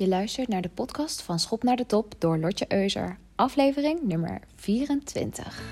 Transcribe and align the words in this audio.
Je 0.00 0.08
luistert 0.08 0.48
naar 0.48 0.62
de 0.62 0.68
podcast 0.68 1.22
van 1.22 1.38
Schop 1.38 1.62
naar 1.62 1.76
de 1.76 1.86
Top 1.86 2.14
door 2.18 2.38
Lotje 2.38 2.64
Euser, 2.68 3.18
aflevering 3.34 4.02
nummer 4.02 4.40
24. 4.54 5.62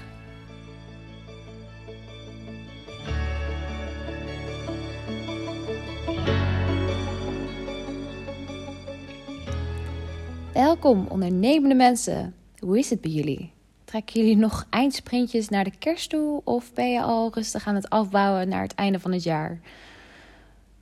Welkom 10.52 11.06
ondernemende 11.06 11.74
mensen. 11.74 12.34
Hoe 12.58 12.78
is 12.78 12.90
het 12.90 13.00
bij 13.00 13.10
jullie? 13.10 13.52
Trekken 13.84 14.20
jullie 14.20 14.36
nog 14.36 14.66
eindsprintjes 14.70 15.48
naar 15.48 15.64
de 15.64 15.78
kerst 15.78 16.10
toe 16.10 16.40
of 16.44 16.72
ben 16.72 16.90
je 16.90 17.02
al 17.02 17.30
rustig 17.34 17.66
aan 17.66 17.74
het 17.74 17.90
afbouwen 17.90 18.48
naar 18.48 18.62
het 18.62 18.74
einde 18.74 19.00
van 19.00 19.12
het 19.12 19.22
jaar? 19.22 19.60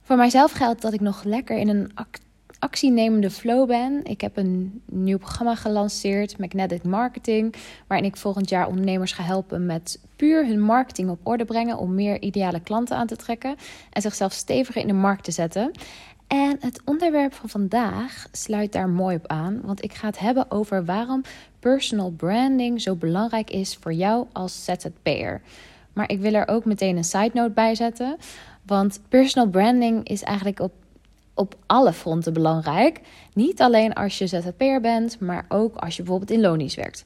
Voor 0.03 0.17
mijzelf 0.17 0.53
geldt 0.53 0.83
dat 0.83 0.93
ik 0.93 1.01
nog 1.01 1.25
lekker 1.25 1.59
in 1.59 1.69
een 1.69 1.91
actienemende 2.59 3.30
flow 3.30 3.66
ben. 3.68 4.00
Ik 4.04 4.20
heb 4.20 4.36
een 4.36 4.82
nieuw 4.84 5.19
programma 5.19 5.55
gelanceerd, 5.55 6.38
Magnetic 6.38 6.84
Marketing, 6.84 7.55
waarin 7.87 8.06
ik 8.06 8.16
volgend 8.16 8.48
jaar 8.48 8.69
ondernemers 8.69 9.12
ga 9.12 9.23
helpen 9.23 9.66
met 9.66 10.01
puur 10.16 10.47
hun 10.47 10.61
marketing 10.61 11.11
op 11.11 11.20
orde 11.23 11.45
brengen 11.45 11.78
om 11.78 11.95
meer 11.95 12.23
ideale 12.23 12.61
klanten 12.61 12.97
aan 12.97 13.06
te 13.06 13.16
trekken 13.16 13.56
en 13.91 14.02
zichzelf 14.02 14.33
steviger 14.33 14.80
in 14.80 14.87
de 14.87 14.92
markt 14.92 15.24
te 15.24 15.30
zetten. 15.30 15.70
En 16.27 16.56
het 16.61 16.80
onderwerp 16.84 17.34
van 17.34 17.48
vandaag 17.48 18.27
sluit 18.33 18.73
daar 18.73 18.88
mooi 18.88 19.16
op 19.16 19.27
aan, 19.27 19.61
want 19.64 19.84
ik 19.84 19.95
ga 19.95 20.06
het 20.06 20.19
hebben 20.19 20.50
over 20.50 20.84
waarom 20.84 21.23
personal 21.59 22.11
branding 22.11 22.83
zo 22.83 22.95
belangrijk 22.95 23.50
is 23.50 23.77
voor 23.80 23.92
jou 23.92 24.27
als 24.33 24.64
ZZP'er. 24.64 25.41
Maar 25.92 26.11
ik 26.11 26.20
wil 26.20 26.34
er 26.34 26.48
ook 26.48 26.64
meteen 26.64 26.97
een 26.97 27.05
side 27.05 27.30
note 27.33 27.50
bij 27.50 27.75
zetten, 27.75 28.16
want 28.62 29.00
personal 29.09 29.48
branding 29.48 30.09
is 30.09 30.23
eigenlijk 30.23 30.61
op 30.61 30.73
op 31.37 31.55
alle 31.67 31.93
fronten 31.93 32.33
belangrijk. 32.33 33.01
Niet 33.33 33.61
alleen 33.61 33.93
als 33.93 34.19
je 34.19 34.27
ZZP'er 34.27 34.81
bent, 34.81 35.21
maar 35.21 35.45
ook 35.49 35.77
als 35.77 35.97
je 35.97 36.03
bijvoorbeeld 36.03 36.31
in 36.31 36.41
lonies 36.41 36.75
werkt. 36.75 37.05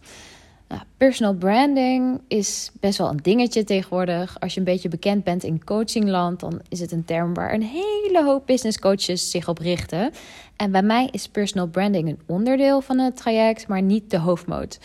Nou, 0.69 0.83
personal 0.97 1.35
branding 1.35 2.21
is 2.29 2.71
best 2.81 2.99
wel 2.99 3.09
een 3.09 3.17
dingetje 3.23 3.65
tegenwoordig. 3.65 4.41
Als 4.41 4.55
je 4.55 4.59
een 4.59 4.67
beetje 4.67 4.89
bekend 4.89 5.25
bent 5.25 5.45
in 5.45 5.65
coachingland, 5.65 6.41
dan 6.41 6.61
is 6.69 6.81
het 6.81 6.93
een 6.93 7.05
term 7.05 7.35
waar 7.35 7.53
een 7.55 7.63
hele 7.63 8.25
hoop 8.25 8.47
business 8.47 8.79
coaches 8.79 9.31
zich 9.31 9.49
op 9.49 9.59
richten. 9.59 10.11
En 10.57 10.71
bij 10.73 10.83
mij 10.83 11.09
is 11.11 11.29
personal 11.29 11.67
branding 11.67 12.09
een 12.09 12.21
onderdeel 12.27 12.81
van 12.81 12.99
het 12.99 13.17
traject, 13.17 13.69
maar 13.69 13.83
niet 13.83 14.11
de 14.11 14.19
hoofdmoot 14.19 14.79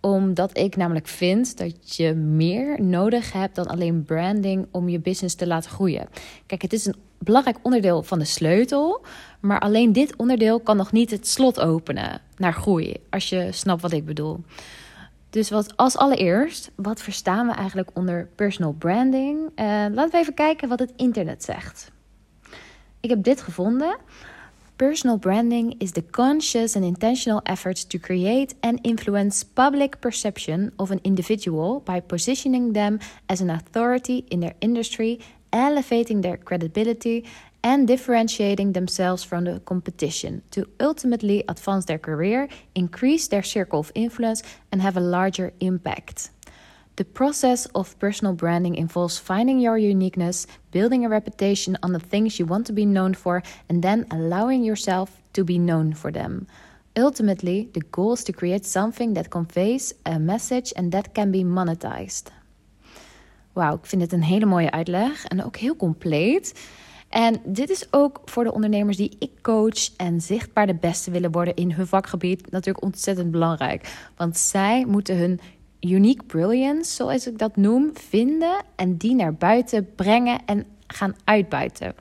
omdat 0.00 0.58
ik 0.58 0.76
namelijk 0.76 1.06
vind 1.06 1.58
dat 1.58 1.96
je 1.96 2.14
meer 2.14 2.82
nodig 2.82 3.32
hebt 3.32 3.54
dan 3.54 3.66
alleen 3.66 4.04
branding 4.04 4.66
om 4.70 4.88
je 4.88 5.00
business 5.00 5.34
te 5.34 5.46
laten 5.46 5.70
groeien. 5.70 6.08
Kijk, 6.46 6.62
het 6.62 6.72
is 6.72 6.86
een 6.86 6.94
belangrijk 7.24 7.58
onderdeel 7.62 8.02
van 8.02 8.18
de 8.18 8.24
sleutel, 8.24 9.04
maar 9.40 9.60
alleen 9.60 9.92
dit 9.92 10.16
onderdeel 10.16 10.60
kan 10.60 10.76
nog 10.76 10.92
niet 10.92 11.10
het 11.10 11.28
slot 11.28 11.60
openen 11.60 12.20
naar 12.36 12.52
groei, 12.52 12.96
als 13.10 13.28
je 13.28 13.52
snapt 13.52 13.82
wat 13.82 13.92
ik 13.92 14.04
bedoel. 14.04 14.40
Dus 15.30 15.50
wat, 15.50 15.76
als 15.76 15.96
allereerst, 15.96 16.70
wat 16.74 17.02
verstaan 17.02 17.46
we 17.46 17.52
eigenlijk 17.52 17.90
onder 17.94 18.28
personal 18.34 18.72
branding? 18.72 19.38
Uh, 19.38 19.66
laten 19.66 20.10
we 20.10 20.18
even 20.18 20.34
kijken 20.34 20.68
wat 20.68 20.78
het 20.78 20.92
internet 20.96 21.44
zegt. 21.44 21.90
Ik 23.00 23.10
heb 23.10 23.22
dit 23.22 23.40
gevonden. 23.40 23.96
Personal 24.76 25.18
branding 25.18 25.74
is 25.78 25.90
the 25.90 26.04
conscious 26.10 26.76
and 26.76 26.84
intentional 26.84 27.42
effort 27.42 27.90
to 27.90 27.98
create 27.98 28.54
and 28.60 28.78
influence 28.80 29.44
public 29.52 29.98
perception 29.98 30.72
of 30.76 30.90
an 30.90 30.98
individual 31.02 31.82
by 31.84 32.00
positioning 32.00 32.72
them 32.72 32.98
as 33.26 33.40
an 33.40 33.50
authority 33.50 34.24
in 34.28 34.40
their 34.40 34.54
industry, 34.58 35.20
elevating 35.52 36.20
their 36.20 36.36
credibility, 36.36 37.24
and 37.62 37.86
differentiating 37.86 38.72
themselves 38.72 39.22
from 39.22 39.44
the 39.44 39.60
competition 39.60 40.42
to 40.50 40.66
ultimately 40.80 41.44
advance 41.48 41.84
their 41.84 41.98
career, 41.98 42.48
increase 42.74 43.28
their 43.28 43.42
circle 43.42 43.80
of 43.80 43.92
influence, 43.94 44.42
and 44.72 44.80
have 44.80 44.96
a 44.96 45.00
larger 45.00 45.52
impact. 45.60 46.30
The 46.96 47.04
process 47.04 47.66
of 47.74 47.98
personal 47.98 48.34
branding 48.34 48.74
involves 48.74 49.18
finding 49.18 49.58
your 49.58 49.78
uniqueness, 49.78 50.46
building 50.70 51.04
a 51.04 51.08
reputation 51.08 51.76
on 51.82 51.92
the 51.92 52.00
things 52.00 52.38
you 52.38 52.46
want 52.46 52.66
to 52.66 52.72
be 52.72 52.84
known 52.84 53.14
for, 53.14 53.42
and 53.68 53.82
then 53.82 54.06
allowing 54.10 54.64
yourself 54.64 55.22
to 55.32 55.44
be 55.44 55.58
known 55.58 55.94
for 55.94 56.10
them. 56.10 56.46
Ultimately, 56.96 57.70
the 57.72 57.80
goal 57.80 58.14
is 58.14 58.24
to 58.24 58.32
create 58.32 58.66
something 58.66 59.14
that 59.14 59.30
conveys 59.30 59.94
a 60.04 60.18
message 60.18 60.72
and 60.76 60.92
that 60.92 61.14
can 61.14 61.30
be 61.30 61.44
monetized. 61.44 62.30
Wauw, 63.60 63.74
ik 63.74 63.86
vind 63.86 64.02
het 64.02 64.12
een 64.12 64.22
hele 64.22 64.46
mooie 64.46 64.70
uitleg 64.70 65.24
en 65.24 65.44
ook 65.44 65.56
heel 65.56 65.76
compleet. 65.76 66.60
En 67.08 67.40
dit 67.44 67.70
is 67.70 67.86
ook 67.90 68.20
voor 68.24 68.44
de 68.44 68.52
ondernemers 68.52 68.96
die 68.96 69.16
ik 69.18 69.30
coach 69.42 69.96
en 69.96 70.20
zichtbaar 70.20 70.66
de 70.66 70.74
beste 70.74 71.10
willen 71.10 71.30
worden 71.30 71.54
in 71.54 71.72
hun 71.72 71.86
vakgebied 71.86 72.50
natuurlijk 72.50 72.84
ontzettend 72.84 73.30
belangrijk. 73.30 74.10
Want 74.16 74.36
zij 74.36 74.84
moeten 74.84 75.16
hun 75.16 75.40
unique 75.80 76.26
brilliance, 76.26 76.94
zoals 76.94 77.26
ik 77.26 77.38
dat 77.38 77.56
noem, 77.56 77.90
vinden 77.94 78.62
en 78.76 78.96
die 78.96 79.14
naar 79.14 79.34
buiten 79.34 79.94
brengen 79.94 80.38
en 80.46 80.66
gaan 80.86 81.14
uitbuiten. 81.24 81.94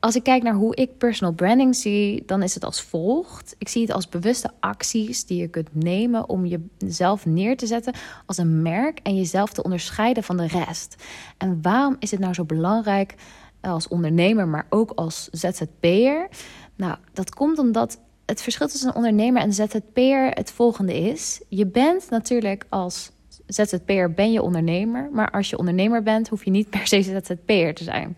Als 0.00 0.16
ik 0.16 0.22
kijk 0.22 0.42
naar 0.42 0.54
hoe 0.54 0.74
ik 0.74 0.98
personal 0.98 1.34
branding 1.34 1.76
zie, 1.76 2.22
dan 2.26 2.42
is 2.42 2.54
het 2.54 2.64
als 2.64 2.82
volgt. 2.82 3.54
Ik 3.58 3.68
zie 3.68 3.82
het 3.82 3.92
als 3.92 4.08
bewuste 4.08 4.50
acties 4.60 5.26
die 5.26 5.40
je 5.40 5.48
kunt 5.48 5.68
nemen 5.72 6.28
om 6.28 6.46
jezelf 6.46 7.26
neer 7.26 7.56
te 7.56 7.66
zetten 7.66 7.94
als 8.26 8.36
een 8.38 8.62
merk 8.62 9.00
en 9.02 9.16
jezelf 9.16 9.52
te 9.52 9.62
onderscheiden 9.62 10.22
van 10.22 10.36
de 10.36 10.46
rest. 10.46 10.96
En 11.36 11.62
waarom 11.62 11.96
is 11.98 12.10
het 12.10 12.20
nou 12.20 12.34
zo 12.34 12.44
belangrijk 12.44 13.14
als 13.60 13.88
ondernemer, 13.88 14.48
maar 14.48 14.66
ook 14.68 14.90
als 14.94 15.28
ZZP'er? 15.32 16.28
Nou, 16.76 16.96
dat 17.12 17.34
komt 17.34 17.58
omdat 17.58 18.00
het 18.26 18.42
verschil 18.42 18.68
tussen 18.68 18.88
een 18.88 18.94
ondernemer 18.94 19.42
en 19.42 19.52
ZZP'er 19.52 20.30
het 20.30 20.50
volgende 20.50 20.98
is. 20.98 21.40
Je 21.48 21.66
bent 21.66 22.10
natuurlijk 22.10 22.64
als 22.68 23.10
ZZP'er 23.48 24.12
ben 24.12 24.32
je 24.32 24.42
ondernemer. 24.42 25.08
Maar 25.12 25.30
als 25.30 25.50
je 25.50 25.58
ondernemer 25.58 26.02
bent, 26.02 26.28
hoef 26.28 26.44
je 26.44 26.50
niet 26.50 26.70
per 26.70 26.86
se 26.86 27.02
ZZP'er 27.02 27.74
te 27.74 27.84
zijn. 27.84 28.16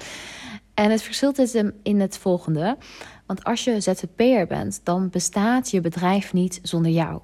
En 0.80 0.90
het 0.90 1.02
verschil 1.02 1.32
is 1.32 1.54
in 1.82 2.00
het 2.00 2.18
volgende. 2.18 2.76
Want 3.26 3.44
als 3.44 3.64
je 3.64 3.80
ZZP'er 3.80 4.46
bent, 4.46 4.80
dan 4.84 5.10
bestaat 5.10 5.70
je 5.70 5.80
bedrijf 5.80 6.32
niet 6.32 6.60
zonder 6.62 6.90
jou. 6.90 7.20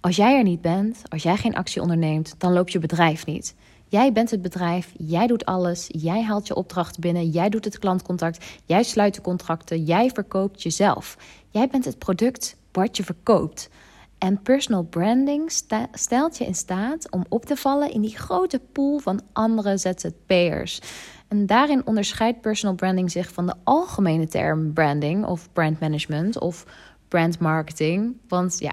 Als 0.00 0.16
jij 0.16 0.36
er 0.36 0.42
niet 0.42 0.60
bent, 0.60 1.02
als 1.08 1.22
jij 1.22 1.36
geen 1.36 1.54
actie 1.54 1.82
onderneemt, 1.82 2.34
dan 2.38 2.52
loopt 2.52 2.72
je 2.72 2.78
bedrijf 2.78 3.26
niet. 3.26 3.54
Jij 3.88 4.12
bent 4.12 4.30
het 4.30 4.42
bedrijf, 4.42 4.92
jij 4.98 5.26
doet 5.26 5.44
alles, 5.44 5.86
jij 5.88 6.22
haalt 6.22 6.46
je 6.46 6.54
opdrachten 6.54 7.00
binnen, 7.00 7.28
jij 7.28 7.48
doet 7.48 7.64
het 7.64 7.78
klantcontact, 7.78 8.44
jij 8.64 8.82
sluit 8.82 9.14
de 9.14 9.20
contracten, 9.20 9.84
jij 9.84 10.10
verkoopt 10.10 10.62
jezelf. 10.62 11.16
Jij 11.50 11.68
bent 11.68 11.84
het 11.84 11.98
product 11.98 12.56
wat 12.72 12.96
je 12.96 13.04
verkoopt. 13.04 13.70
En 14.18 14.42
personal 14.42 14.82
branding 14.82 15.52
stelt 15.92 16.38
je 16.38 16.44
in 16.44 16.54
staat 16.54 17.10
om 17.10 17.24
op 17.28 17.44
te 17.44 17.56
vallen 17.56 17.92
in 17.92 18.00
die 18.00 18.16
grote 18.16 18.60
pool 18.72 18.98
van 18.98 19.20
andere 19.32 19.76
ZZP'ers. 19.76 20.80
En 21.28 21.46
daarin 21.46 21.86
onderscheidt 21.86 22.40
personal 22.40 22.74
branding 22.74 23.10
zich 23.10 23.32
van 23.32 23.46
de 23.46 23.54
algemene 23.64 24.28
term 24.28 24.72
branding 24.72 25.24
of 25.24 25.52
brand 25.52 25.80
management 25.80 26.38
of 26.38 26.64
brand 27.08 27.38
marketing. 27.38 28.16
Want 28.28 28.58
ja, 28.58 28.72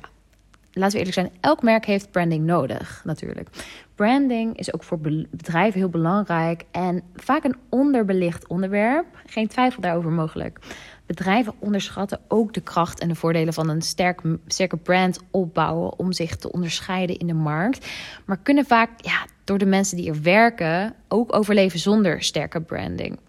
laten 0.74 0.92
we 0.92 0.98
eerlijk 0.98 1.14
zijn, 1.14 1.32
elk 1.40 1.62
merk 1.62 1.86
heeft 1.86 2.12
branding 2.12 2.46
nodig 2.46 3.02
natuurlijk. 3.04 3.50
Branding 3.96 4.58
is 4.58 4.74
ook 4.74 4.84
voor 4.84 5.00
bedrijven 5.00 5.80
heel 5.80 5.90
belangrijk 5.90 6.66
en 6.72 7.02
vaak 7.16 7.44
een 7.44 7.56
onderbelicht 7.70 8.48
onderwerp. 8.48 9.06
Geen 9.26 9.48
twijfel 9.48 9.82
daarover 9.82 10.12
mogelijk. 10.12 10.60
Bedrijven 11.06 11.54
onderschatten 11.60 12.20
ook 12.28 12.54
de 12.54 12.62
kracht 12.62 13.00
en 13.00 13.08
de 13.08 13.16
voordelen 13.16 13.54
van 13.54 13.70
een 13.70 13.82
sterk, 13.82 14.22
sterke 14.48 14.78
brand 14.78 15.20
opbouwen 15.32 16.00
om 16.00 16.12
zich 16.12 16.36
te 16.36 16.52
onderscheiden 16.52 17.18
in 17.18 17.28
de 17.28 17.34
markt. 17.34 17.88
Maar 18.26 18.38
kunnen 18.38 18.66
vaak 18.66 18.90
ja, 18.98 19.26
door 19.44 19.58
de 19.58 19.66
mensen 19.66 19.98
die 19.98 20.10
er 20.10 20.22
werken 20.22 20.96
ook 21.08 21.36
overleven 21.36 21.80
zonder 21.80 22.24
sterke 22.24 22.62
branding. 22.62 23.20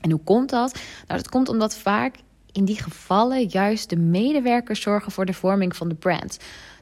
En 0.00 0.10
hoe 0.10 0.20
komt 0.24 0.50
dat? 0.50 0.72
Nou, 1.06 1.20
dat 1.20 1.28
komt 1.28 1.48
omdat 1.48 1.76
vaak 1.76 2.14
in 2.52 2.64
die 2.64 2.82
gevallen 2.82 3.48
juist 3.48 3.90
de 3.90 3.96
medewerkers 3.96 4.80
zorgen 4.80 5.12
voor 5.12 5.26
de 5.26 5.32
vorming 5.32 5.76
van 5.76 5.88
de 5.88 5.94
brand 5.94 6.38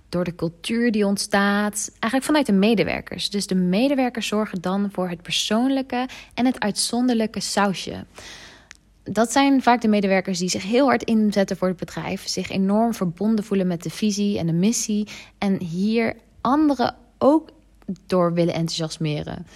door 0.09 0.25
de 0.25 0.35
cultuur 0.35 0.93
die 0.93 1.07
ontstaat, 1.07 1.91
eigenlijk 1.91 2.25
vanuit 2.25 2.47
de 2.47 2.53
medewerkers. 2.53 3.31
Dus 3.31 3.47
de 3.47 3.55
medewerkers 3.55 4.27
zorgen 4.27 4.61
dan 4.61 4.89
voor 4.93 5.09
het 5.09 5.23
persoonlijke 5.23 6.09
en 6.35 6.47
het 6.47 6.61
uitzonderlijke 6.61 7.41
sausje. 7.41 8.05
Dat 9.13 9.33
zijn 9.33 9.63
vaak 9.63 9.81
de 9.81 9.89
medewerkers 9.89 10.39
die 10.39 10.49
zich 10.49 10.63
heel 10.63 10.87
hard 10.87 11.03
inzetten 11.03 11.57
voor 11.57 11.69
het 11.69 11.77
bedrijf, 11.77 12.29
zich 12.29 12.51
enorm 12.51 12.95
verbonden 12.95 13.45
voelen 13.45 13.67
met 13.67 13.83
de 13.83 13.91
visie 13.91 14.39
en 14.39 14.47
de 14.47 14.53
missie 14.53 15.09
en 15.39 15.63
hier 15.63 16.17
anderen 16.41 16.97
ook 17.19 17.49
door 18.07 18.35
willen 18.35 18.55
enthousiasmeren. 18.55 19.47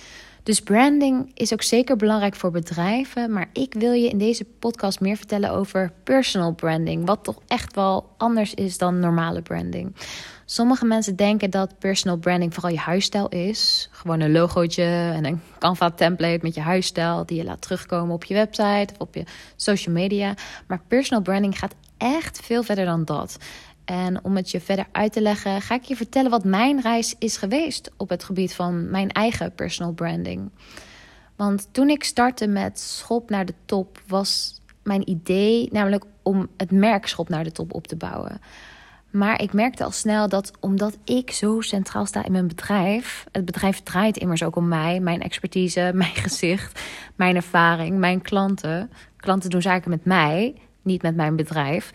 Dus 0.43 0.61
branding 0.61 1.31
is 1.35 1.53
ook 1.53 1.63
zeker 1.63 1.97
belangrijk 1.97 2.35
voor 2.35 2.51
bedrijven. 2.51 3.33
Maar 3.33 3.49
ik 3.53 3.75
wil 3.75 3.93
je 3.93 4.09
in 4.09 4.19
deze 4.19 4.45
podcast 4.45 5.01
meer 5.01 5.17
vertellen 5.17 5.51
over 5.51 5.93
personal 6.05 6.53
branding. 6.55 7.07
Wat 7.07 7.25
toch 7.25 7.39
echt 7.47 7.75
wel 7.75 8.15
anders 8.17 8.55
is 8.55 8.79
dan 8.79 8.99
normale 8.99 9.43
branding. 9.43 9.95
Sommige 10.45 10.85
mensen 10.85 11.17
denken 11.17 11.51
dat 11.51 11.79
personal 11.79 12.17
branding 12.17 12.55
vooral 12.55 12.73
je 12.73 12.79
huisstijl 12.79 13.29
is. 13.29 13.89
Gewoon 13.91 14.21
een 14.21 14.33
logootje 14.33 14.83
en 15.15 15.25
een 15.25 15.41
Canva 15.59 15.91
template 15.91 16.39
met 16.43 16.55
je 16.55 16.61
huisstijl 16.61 17.27
die 17.27 17.37
je 17.37 17.45
laat 17.45 17.63
terugkomen 17.63 18.15
op 18.15 18.25
je 18.25 18.35
website 18.35 18.89
of 18.93 18.99
op 18.99 19.15
je 19.15 19.25
social 19.57 19.95
media. 19.95 20.35
Maar 20.67 20.83
personal 20.89 21.23
branding 21.23 21.59
gaat 21.59 21.75
echt 21.97 22.41
veel 22.41 22.63
verder 22.63 22.85
dan 22.85 23.05
dat. 23.05 23.39
En 23.85 24.25
om 24.25 24.37
het 24.37 24.51
je 24.51 24.61
verder 24.61 24.87
uit 24.93 25.13
te 25.13 25.21
leggen, 25.21 25.61
ga 25.61 25.75
ik 25.75 25.83
je 25.83 25.97
vertellen 25.97 26.31
wat 26.31 26.45
mijn 26.45 26.81
reis 26.81 27.15
is 27.19 27.37
geweest 27.37 27.91
op 27.97 28.09
het 28.09 28.25
gebied 28.25 28.55
van 28.55 28.91
mijn 28.91 29.11
eigen 29.11 29.55
personal 29.55 29.93
branding. 29.93 30.51
Want 31.37 31.69
toen 31.71 31.89
ik 31.89 32.05
startte 32.05 32.47
met 32.47 32.79
Schop 32.79 33.31
naar 33.31 33.47
de 33.47 33.55
Top, 33.65 34.01
was 34.07 34.61
mijn 34.83 35.11
idee 35.11 35.69
namelijk 35.73 36.05
om 36.23 36.49
het 36.57 36.71
merk 36.71 37.07
Schop 37.07 37.29
naar 37.29 37.45
de 37.45 37.53
Top 37.53 37.75
op 37.75 37.87
te 37.87 37.97
bouwen. 37.97 38.41
Maar 39.11 39.43
ik 39.43 39.53
merkte 39.53 39.85
al 39.85 39.91
snel 39.91 40.29
dat 40.29 40.53
omdat 40.61 40.99
ik 41.05 41.31
zo 41.31 41.61
centraal 41.61 42.07
sta 42.07 42.25
in 42.25 42.33
mijn 42.33 42.49
bedrijf, 42.49 43.27
het 43.33 43.45
bedrijf 43.45 43.81
draait 43.81 44.17
immers 44.17 44.43
ook 44.43 44.57
om 44.57 44.69
mij, 44.69 45.01
mijn 45.01 45.23
expertise, 45.23 45.91
mijn 45.95 46.15
gezicht, 46.15 46.81
mijn 47.17 47.37
ervaring, 47.37 47.99
mijn 47.99 48.23
klanten. 48.23 48.91
Klanten 49.17 49.51
doen 49.51 49.63
zaken 49.63 49.91
met 49.91 50.05
mij, 50.05 50.55
niet 50.83 51.03
met 51.03 51.17
mijn 51.17 51.37
bedrijf. 51.37 51.93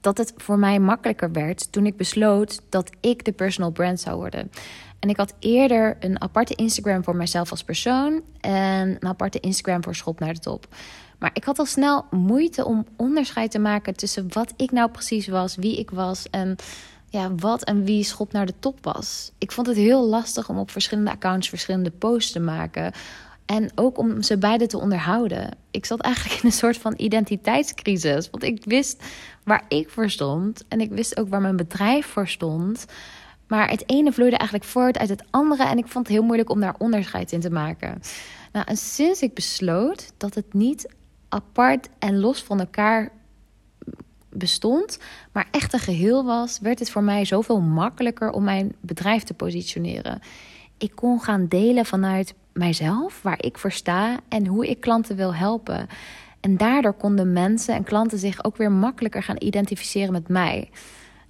Dat 0.00 0.18
het 0.18 0.32
voor 0.36 0.58
mij 0.58 0.78
makkelijker 0.78 1.32
werd 1.32 1.72
toen 1.72 1.86
ik 1.86 1.96
besloot 1.96 2.60
dat 2.68 2.90
ik 3.00 3.24
de 3.24 3.32
personal 3.32 3.70
brand 3.70 4.00
zou 4.00 4.16
worden. 4.16 4.50
En 4.98 5.08
ik 5.08 5.16
had 5.16 5.34
eerder 5.38 5.96
een 6.00 6.20
aparte 6.20 6.54
Instagram 6.54 7.04
voor 7.04 7.16
mijzelf 7.16 7.50
als 7.50 7.64
persoon 7.64 8.22
en 8.40 8.88
een 8.88 9.08
aparte 9.08 9.40
Instagram 9.40 9.82
voor 9.82 9.94
Schop 9.94 10.20
naar 10.20 10.34
de 10.34 10.40
Top. 10.40 10.66
Maar 11.18 11.30
ik 11.32 11.44
had 11.44 11.58
al 11.58 11.66
snel 11.66 12.04
moeite 12.10 12.64
om 12.64 12.86
onderscheid 12.96 13.50
te 13.50 13.58
maken 13.58 13.94
tussen 13.94 14.26
wat 14.32 14.52
ik 14.56 14.70
nou 14.70 14.90
precies 14.90 15.28
was, 15.28 15.56
wie 15.56 15.78
ik 15.78 15.90
was 15.90 16.30
en 16.30 16.56
ja, 17.10 17.34
wat 17.34 17.64
en 17.64 17.84
wie 17.84 18.04
schop 18.04 18.32
naar 18.32 18.46
de 18.46 18.54
top 18.58 18.84
was. 18.84 19.32
Ik 19.38 19.52
vond 19.52 19.66
het 19.66 19.76
heel 19.76 20.08
lastig 20.08 20.48
om 20.48 20.58
op 20.58 20.70
verschillende 20.70 21.10
accounts 21.10 21.48
verschillende 21.48 21.90
posts 21.90 22.32
te 22.32 22.40
maken. 22.40 22.92
En 23.48 23.70
ook 23.74 23.98
om 23.98 24.22
ze 24.22 24.38
beide 24.38 24.66
te 24.66 24.78
onderhouden. 24.78 25.48
Ik 25.70 25.86
zat 25.86 26.00
eigenlijk 26.00 26.34
in 26.40 26.48
een 26.48 26.54
soort 26.54 26.78
van 26.78 26.94
identiteitscrisis. 26.96 28.30
Want 28.30 28.42
ik 28.42 28.64
wist 28.64 29.02
waar 29.44 29.64
ik 29.68 29.90
voor 29.90 30.10
stond. 30.10 30.64
En 30.68 30.80
ik 30.80 30.90
wist 30.90 31.18
ook 31.18 31.28
waar 31.28 31.40
mijn 31.40 31.56
bedrijf 31.56 32.06
voor 32.06 32.28
stond. 32.28 32.86
Maar 33.46 33.70
het 33.70 33.90
ene 33.90 34.12
vloeide 34.12 34.36
eigenlijk 34.36 34.70
voort 34.70 34.98
uit 34.98 35.08
het 35.08 35.24
andere. 35.30 35.64
En 35.64 35.78
ik 35.78 35.88
vond 35.88 36.06
het 36.06 36.16
heel 36.16 36.24
moeilijk 36.24 36.50
om 36.50 36.60
daar 36.60 36.74
onderscheid 36.78 37.32
in 37.32 37.40
te 37.40 37.50
maken. 37.50 38.02
Nou, 38.52 38.66
en 38.68 38.76
sinds 38.76 39.22
ik 39.22 39.34
besloot 39.34 40.12
dat 40.16 40.34
het 40.34 40.54
niet 40.54 40.88
apart 41.28 41.88
en 41.98 42.18
los 42.18 42.42
van 42.42 42.60
elkaar 42.60 43.12
bestond, 44.28 44.98
maar 45.32 45.48
echt 45.50 45.72
een 45.72 45.78
geheel 45.78 46.24
was, 46.24 46.58
werd 46.58 46.78
het 46.78 46.90
voor 46.90 47.02
mij 47.02 47.24
zoveel 47.24 47.60
makkelijker 47.60 48.30
om 48.30 48.44
mijn 48.44 48.74
bedrijf 48.80 49.22
te 49.22 49.34
positioneren. 49.34 50.20
Ik 50.78 50.92
kon 50.94 51.20
gaan 51.20 51.46
delen 51.46 51.86
vanuit 51.86 52.34
mijzelf, 52.58 53.22
waar 53.22 53.44
ik 53.44 53.58
voor 53.58 53.72
sta 53.72 54.16
en 54.28 54.46
hoe 54.46 54.68
ik 54.68 54.80
klanten 54.80 55.16
wil 55.16 55.34
helpen. 55.34 55.86
En 56.40 56.56
daardoor 56.56 56.92
konden 56.92 57.32
mensen 57.32 57.74
en 57.74 57.84
klanten 57.84 58.18
zich 58.18 58.44
ook 58.44 58.56
weer 58.56 58.72
makkelijker 58.72 59.22
gaan 59.22 59.36
identificeren 59.38 60.12
met 60.12 60.28
mij. 60.28 60.70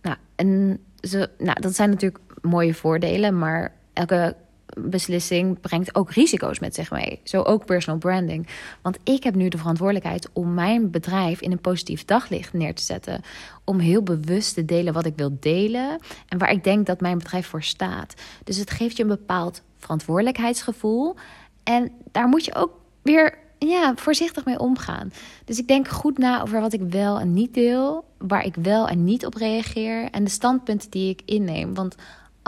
Nou, 0.03 0.17
en 0.35 0.79
ze, 1.01 1.31
nou, 1.39 1.61
dat 1.61 1.75
zijn 1.75 1.91
natuurlijk 1.91 2.23
mooie 2.43 2.75
voordelen, 2.75 3.39
maar 3.39 3.73
elke 3.93 4.37
beslissing 4.85 5.61
brengt 5.61 5.95
ook 5.95 6.11
risico's 6.11 6.59
met 6.59 6.75
zich 6.75 6.91
mee. 6.91 7.21
Zo 7.25 7.43
ook 7.43 7.65
personal 7.65 7.99
branding. 7.99 8.47
Want 8.83 8.99
ik 9.05 9.23
heb 9.23 9.35
nu 9.35 9.49
de 9.49 9.59
verantwoordelijkheid 9.59 10.29
om 10.33 10.55
mijn 10.55 10.91
bedrijf 10.91 11.41
in 11.41 11.53
een 11.53 11.61
positief 11.61 12.05
daglicht 12.05 12.53
neer 12.53 12.75
te 12.75 12.83
zetten. 12.83 13.21
Om 13.65 13.79
heel 13.79 14.03
bewust 14.03 14.55
te 14.55 14.65
delen 14.65 14.93
wat 14.93 15.07
ik 15.07 15.17
wil 15.17 15.37
delen 15.41 15.99
en 16.29 16.39
waar 16.39 16.51
ik 16.51 16.65
denk 16.65 16.87
dat 16.87 17.01
mijn 17.01 17.19
bedrijf 17.19 17.47
voor 17.47 17.63
staat. 17.63 18.15
Dus 18.45 18.57
het 18.57 18.71
geeft 18.71 18.97
je 18.97 19.03
een 19.03 19.09
bepaald 19.09 19.63
verantwoordelijkheidsgevoel. 19.79 21.17
En 21.63 21.91
daar 22.13 22.29
moet 22.29 22.45
je 22.45 22.55
ook 22.55 22.73
weer 23.03 23.39
ja, 23.59 23.93
voorzichtig 23.97 24.45
mee 24.45 24.59
omgaan. 24.59 25.13
Dus 25.45 25.59
ik 25.59 25.69
denk 25.69 25.89
goed 25.89 26.19
na 26.19 26.43
over 26.43 26.61
wat 26.61 26.73
ik 26.73 26.83
wel 26.89 27.21
en 27.21 27.33
niet 27.33 27.55
deel, 27.55 28.05
waar 28.19 28.45
ik 28.45 28.55
wel 28.55 28.89
en 28.89 29.05
niet 29.05 29.27
op 29.27 29.35
reageer 29.35 30.11
en 30.11 30.25
de 30.25 30.31
standpunten 30.31 30.91
die 30.91 31.11
ik 31.11 31.23
inneem. 31.25 31.75
Want 31.75 31.95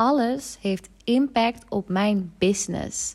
alles 0.00 0.56
heeft 0.60 0.88
impact 1.04 1.64
op 1.68 1.88
mijn 1.88 2.32
business. 2.38 3.14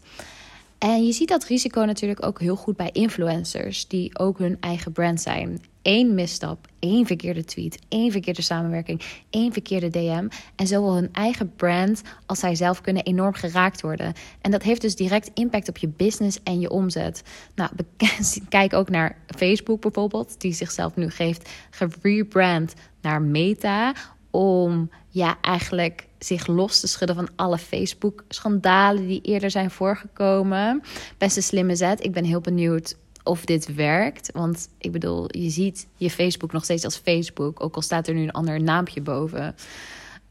En 0.78 1.06
je 1.06 1.12
ziet 1.12 1.28
dat 1.28 1.44
risico 1.44 1.82
natuurlijk 1.82 2.26
ook 2.26 2.40
heel 2.40 2.56
goed 2.56 2.76
bij 2.76 2.90
influencers 2.92 3.88
die 3.88 4.20
ook 4.20 4.38
hun 4.38 4.58
eigen 4.60 4.92
brand 4.92 5.22
zijn. 5.22 5.64
Eén 5.82 6.14
misstap, 6.14 6.68
één 6.80 7.06
verkeerde 7.06 7.44
tweet, 7.44 7.80
één 7.90 8.12
verkeerde 8.12 8.42
samenwerking, 8.42 9.02
één 9.30 9.54
verkeerde 9.54 9.90
DM. 9.90 10.28
En 10.56 10.68
zowel 10.68 10.94
hun 10.96 11.10
eigen 11.14 11.56
brand 11.56 12.02
als 12.26 12.40
zijzelf 12.40 12.82
kunnen 12.82 13.04
enorm 13.04 13.34
geraakt 13.34 13.82
worden. 13.82 14.14
En 14.42 14.52
dat 14.52 14.64
heeft 14.64 14.82
dus 14.82 14.96
direct 14.96 15.32
impact 15.34 15.70
op 15.70 15.78
je 15.78 15.88
business 15.88 16.40
en 16.44 16.60
je 16.60 16.70
omzet. 16.70 17.24
Nou, 17.56 17.70
kijk 18.50 18.74
ook 18.74 18.90
naar 18.90 19.18
Facebook 19.28 19.82
bijvoorbeeld, 19.82 20.42
die 20.42 20.54
zichzelf 20.54 20.96
nu 20.96 21.10
geeft 21.10 21.50
gerebrand 21.70 22.74
naar 23.02 23.22
Meta 23.22 23.94
om 24.32 24.90
ja, 25.10 25.38
eigenlijk 25.42 26.08
zich 26.26 26.48
los 26.48 26.80
te 26.80 26.88
schudden 26.88 27.16
van 27.16 27.30
alle 27.36 27.58
Facebook-schandalen 27.58 29.08
die 29.08 29.22
eerder 29.22 29.52
zijn 29.52 29.72
voorgekomen. 29.72 30.82
Best 31.18 31.38
een 31.38 31.44
slimme 31.44 31.76
zet. 31.76 32.04
Ik 32.04 32.12
ben 32.12 32.24
heel 32.24 32.42
benieuwd 32.42 32.98
of 33.24 33.46
dit 33.46 33.76
werkt. 33.76 34.32
Want 34.34 34.70
ik 34.78 34.92
bedoel, 34.92 35.38
je 35.38 35.50
ziet 35.50 35.88
je 35.96 36.10
Facebook 36.10 36.52
nog 36.52 36.64
steeds 36.64 36.86
als 36.86 36.98
Facebook, 36.98 37.64
ook 37.64 37.76
al 37.76 37.82
staat 37.82 38.08
er 38.08 38.14
nu 38.14 38.22
een 38.22 38.32
ander 38.32 38.62
naampje 38.62 39.02
boven. 39.02 39.56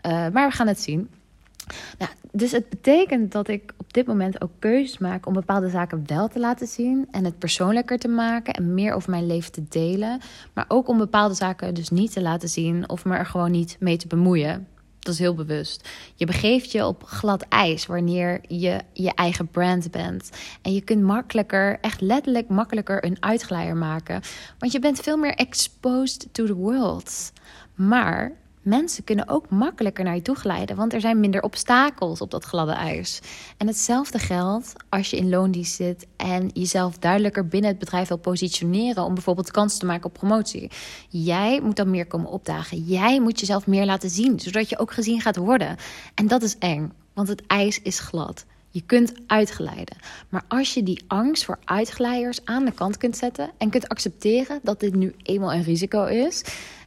Uh, 0.07 0.13
maar 0.13 0.49
we 0.49 0.55
gaan 0.55 0.67
het 0.67 0.81
zien. 0.81 1.09
Nou, 1.99 2.11
dus 2.33 2.53
het 2.53 2.69
betekent 2.69 3.33
dat 3.33 3.49
ik 3.49 3.73
op 3.77 3.93
dit 3.93 4.07
moment 4.07 4.43
ook 4.43 4.51
keuzes 4.59 4.99
maak 4.99 5.27
om 5.27 5.33
bepaalde 5.33 5.71
zaken 5.71 6.03
wel 6.07 6.29
te 6.29 6.39
laten 6.39 6.67
zien 6.67 7.09
en 7.11 7.25
het 7.25 7.39
persoonlijker 7.39 7.99
te 7.99 8.09
maken 8.09 8.55
en 8.55 8.75
meer 8.75 8.95
over 8.95 9.11
mijn 9.11 9.27
leven 9.27 9.53
te 9.53 9.65
delen, 9.69 10.21
maar 10.53 10.65
ook 10.69 10.89
om 10.89 10.99
bepaalde 10.99 11.35
zaken 11.35 11.75
dus 11.75 11.91
niet 11.91 12.13
te 12.13 12.23
laten 12.23 12.49
zien 12.49 12.89
of 12.89 13.05
me 13.05 13.17
er 13.17 13.27
gewoon 13.27 13.51
niet 13.51 13.77
mee 13.81 13.97
te 13.97 14.07
bemoeien. 14.07 14.67
Dat 15.05 15.15
is 15.15 15.21
heel 15.21 15.35
bewust. 15.35 15.89
Je 16.15 16.27
begeeft 16.27 16.73
je 16.73 16.87
op 16.87 17.03
glad 17.03 17.43
ijs 17.49 17.87
wanneer 17.87 18.41
je 18.49 18.81
je 18.93 19.15
eigen 19.15 19.49
brand 19.49 19.91
bent. 19.91 20.31
En 20.63 20.75
je 20.75 20.81
kunt 20.81 21.03
makkelijker, 21.03 21.79
echt 21.81 22.01
letterlijk 22.01 22.49
makkelijker 22.49 23.05
een 23.05 23.17
uitglijer 23.21 23.77
maken. 23.77 24.23
Want 24.59 24.73
je 24.73 24.79
bent 24.79 25.01
veel 25.01 25.17
meer 25.17 25.35
exposed 25.35 26.29
to 26.33 26.47
the 26.47 26.55
world. 26.55 27.33
Maar 27.75 28.33
mensen 28.65 29.05
kunnen 29.05 29.29
ook 29.29 29.51
makkelijker 29.51 30.05
naar 30.05 30.15
je 30.15 30.23
toe 30.23 30.35
glijden, 30.35 30.77
want 30.77 30.93
er 30.93 31.01
zijn 31.01 31.21
minder 31.21 31.43
obstakels 31.43 32.21
op 32.21 32.31
dat 32.31 32.45
gladde 32.45 32.73
ijs. 32.73 33.21
En 33.57 33.67
hetzelfde 33.67 34.19
geldt 34.19 34.73
als 34.89 35.11
je 35.11 35.17
in 35.17 35.29
loondienst 35.29 35.75
zit 35.75 36.07
en 36.17 36.51
jezelf 36.53 36.99
duidelijker 36.99 37.49
binnen 37.49 37.71
het 37.71 37.79
bedrijf 37.79 38.09
wil 38.09 38.17
positioneren 38.17 39.05
om 39.05 39.15
bijvoorbeeld 39.15 39.51
kans 39.51 39.79
te 39.79 39.87
maken 39.87 40.07
op 40.07 40.13
promotie. 40.13 40.71
Jij 41.09 41.61
moet 41.61 41.77
dan 41.77 41.91
meer 41.91 42.07
komen 42.07 42.31
opdagen. 42.31 42.79
Jij 42.79 43.21
moet 43.21 43.41
jezelf 43.41 43.67
meer 43.67 43.85
laten 43.85 44.11
zien, 44.11 44.41
zodat 44.41 44.69
je 44.69 44.79
ook 44.79 44.93
gezien 44.93 45.21
gaat 45.21 45.37
worden. 45.37 45.77
En 46.15 46.27
dat 46.27 46.43
is 46.43 46.59
eng, 46.59 46.93
want 47.13 47.29
het 47.29 47.47
ijs 47.47 47.83
is 47.83 47.99
glad. 47.99 48.45
Je 48.71 48.83
kunt 48.87 49.13
uitglijden. 49.27 49.97
Maar 50.29 50.45
als 50.49 50.75
je 50.75 50.83
die 50.83 51.05
angst 51.07 51.45
voor 51.45 51.59
uitglijders 51.65 52.45
aan 52.45 52.65
de 52.65 52.73
kant 52.73 52.97
kunt 52.97 53.17
zetten 53.17 53.51
en 53.59 53.71
kunt 53.71 53.89
accepteren 53.89 54.61
dat 54.63 54.81
dit 54.81 54.95
nu 54.95 55.15
eenmaal 55.23 55.53
een 55.53 55.63
risico 55.63 56.05
is 56.05 56.45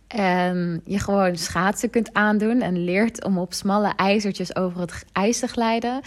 en 0.08 0.82
je 0.86 1.00
gewoon 1.00 1.36
schaatsen 1.36 1.90
kunt 1.90 2.14
aandoen 2.14 2.62
en 2.62 2.84
leert 2.84 3.24
om 3.24 3.38
op 3.38 3.54
smalle 3.54 3.94
ijzertjes 3.96 4.56
over 4.56 4.80
het 4.80 5.06
ijs 5.12 5.40
te 5.40 5.48
glijden, 5.48 6.02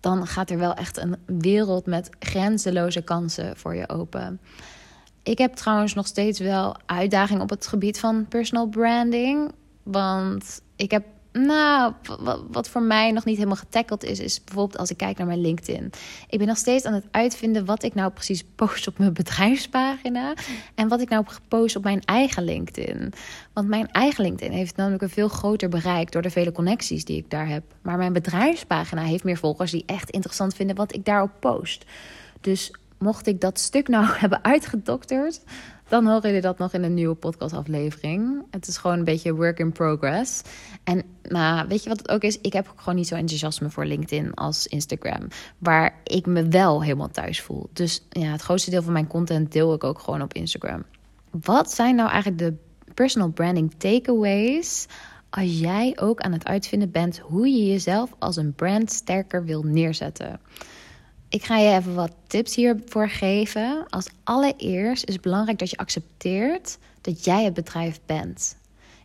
dan 0.00 0.26
gaat 0.26 0.50
er 0.50 0.58
wel 0.58 0.74
echt 0.74 0.96
een 0.96 1.16
wereld 1.26 1.86
met 1.86 2.10
grenzeloze 2.18 3.02
kansen 3.02 3.56
voor 3.56 3.74
je 3.74 3.88
open. 3.88 4.40
Ik 5.22 5.38
heb 5.38 5.54
trouwens 5.54 5.94
nog 5.94 6.06
steeds 6.06 6.38
wel 6.38 6.76
uitdagingen 6.86 7.42
op 7.42 7.50
het 7.50 7.66
gebied 7.66 8.00
van 8.00 8.26
personal 8.28 8.68
branding. 8.68 9.52
Want 9.82 10.60
ik 10.76 10.90
heb 10.90 11.04
nou, 11.38 11.92
wat 12.50 12.68
voor 12.68 12.82
mij 12.82 13.10
nog 13.12 13.24
niet 13.24 13.36
helemaal 13.36 13.56
getackeld 13.56 14.04
is, 14.04 14.18
is 14.18 14.44
bijvoorbeeld 14.44 14.78
als 14.78 14.90
ik 14.90 14.96
kijk 14.96 15.18
naar 15.18 15.26
mijn 15.26 15.40
LinkedIn. 15.40 15.90
Ik 16.28 16.38
ben 16.38 16.46
nog 16.46 16.56
steeds 16.56 16.84
aan 16.84 16.92
het 16.92 17.06
uitvinden 17.10 17.64
wat 17.64 17.82
ik 17.82 17.94
nou 17.94 18.10
precies 18.10 18.44
post 18.54 18.86
op 18.86 18.98
mijn 18.98 19.12
bedrijfspagina 19.22 20.34
en 20.74 20.88
wat 20.88 21.00
ik 21.00 21.08
nou 21.08 21.24
post 21.48 21.76
op 21.76 21.82
mijn 21.82 22.00
eigen 22.04 22.44
LinkedIn. 22.44 23.12
Want 23.52 23.68
mijn 23.68 23.90
eigen 23.90 24.24
LinkedIn 24.24 24.56
heeft 24.56 24.76
namelijk 24.76 25.02
een 25.02 25.10
veel 25.10 25.28
groter 25.28 25.68
bereik 25.68 26.12
door 26.12 26.22
de 26.22 26.30
vele 26.30 26.52
connecties 26.52 27.04
die 27.04 27.16
ik 27.16 27.30
daar 27.30 27.48
heb. 27.48 27.64
Maar 27.82 27.96
mijn 27.96 28.12
bedrijfspagina 28.12 29.02
heeft 29.02 29.24
meer 29.24 29.38
volgers 29.38 29.70
die 29.70 29.82
echt 29.86 30.10
interessant 30.10 30.54
vinden 30.54 30.76
wat 30.76 30.94
ik 30.94 31.04
daarop 31.04 31.32
post. 31.40 31.84
Dus 32.40 32.72
mocht 32.98 33.26
ik 33.26 33.40
dat 33.40 33.58
stuk 33.58 33.88
nou 33.88 34.06
hebben 34.22 34.44
uitgedokterd, 34.44 35.42
dan 35.88 36.06
horen 36.06 36.22
jullie 36.22 36.40
dat 36.40 36.58
nog 36.58 36.72
in 36.72 36.82
een 36.82 36.94
nieuwe 36.94 37.14
podcastaflevering. 37.14 38.42
Het 38.50 38.66
is 38.66 38.76
gewoon 38.76 38.98
een 38.98 39.04
beetje 39.04 39.34
work 39.34 39.58
in 39.58 39.72
progress. 39.72 40.42
En 40.84 41.02
nou, 41.22 41.68
weet 41.68 41.82
je 41.82 41.88
wat 41.88 41.98
het 41.98 42.10
ook 42.10 42.22
is? 42.22 42.40
Ik 42.40 42.52
heb 42.52 42.72
gewoon 42.76 42.94
niet 42.94 43.08
zo 43.08 43.14
enthousiasme 43.14 43.70
voor 43.70 43.84
LinkedIn 43.84 44.34
als 44.34 44.66
Instagram. 44.66 45.28
Waar 45.58 46.00
ik 46.04 46.26
me 46.26 46.48
wel 46.48 46.82
helemaal 46.82 47.10
thuis 47.10 47.40
voel. 47.40 47.68
Dus 47.72 48.06
ja, 48.08 48.30
het 48.30 48.42
grootste 48.42 48.70
deel 48.70 48.82
van 48.82 48.92
mijn 48.92 49.06
content 49.06 49.52
deel 49.52 49.74
ik 49.74 49.84
ook 49.84 49.98
gewoon 49.98 50.22
op 50.22 50.34
Instagram. 50.34 50.84
Wat 51.30 51.72
zijn 51.72 51.94
nou 51.94 52.10
eigenlijk 52.10 52.38
de 52.38 52.54
personal 52.94 53.28
branding 53.28 53.74
takeaways 53.78 54.86
als 55.30 55.58
jij 55.58 55.96
ook 56.00 56.20
aan 56.20 56.32
het 56.32 56.46
uitvinden 56.46 56.90
bent 56.90 57.18
hoe 57.18 57.48
je 57.48 57.66
jezelf 57.66 58.10
als 58.18 58.36
een 58.36 58.54
brand 58.54 58.92
sterker 58.92 59.44
wil 59.44 59.62
neerzetten? 59.62 60.40
Ik 61.34 61.44
ga 61.44 61.56
je 61.56 61.76
even 61.76 61.94
wat 61.94 62.12
tips 62.26 62.54
hiervoor 62.54 63.08
geven. 63.08 63.86
Als 63.88 64.08
allereerst 64.24 65.04
is 65.04 65.12
het 65.12 65.22
belangrijk 65.22 65.58
dat 65.58 65.70
je 65.70 65.76
accepteert 65.76 66.78
dat 67.00 67.24
jij 67.24 67.44
het 67.44 67.54
bedrijf 67.54 68.00
bent. 68.06 68.56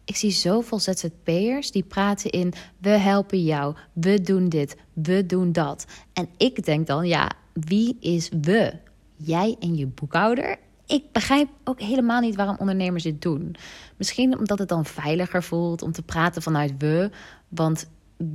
Ik 0.06 0.16
zie 0.16 0.32
zoveel 0.32 0.80
ZZP'ers 0.80 1.72
die 1.72 1.84
praten 1.84 2.30
in 2.30 2.54
we 2.78 2.90
helpen 2.90 3.44
jou, 3.44 3.76
we 3.94 4.22
doen 4.22 4.50
dit, 4.50 4.76
we 4.94 5.26
doen 5.26 5.52
dat. 5.52 5.86
En 6.14 6.30
ik 6.38 6.66
denk 6.66 6.88
dan, 6.88 7.08
ja, 7.08 7.32
wie 7.54 7.98
is 8.00 8.30
we? 8.42 8.74
Jij 9.16 9.56
en 9.60 9.76
je 9.76 9.88
boekhouder? 9.88 10.58
Ik 10.86 11.12
begrijp 11.12 11.50
ook 11.64 11.80
helemaal 11.80 12.22
niet 12.22 12.36
waarom 12.36 12.56
ondernemers 12.60 13.04
dit 13.04 13.22
doen. 13.22 13.56
Misschien 13.98 14.38
omdat 14.38 14.60
het 14.60 14.70
dan 14.70 14.86
veiliger 14.86 15.44
voelt 15.44 15.82
om 15.82 15.92
te 15.92 16.02
praten 16.02 16.42
vanuit 16.42 16.74
we. 16.78 17.10
Want 17.48 17.88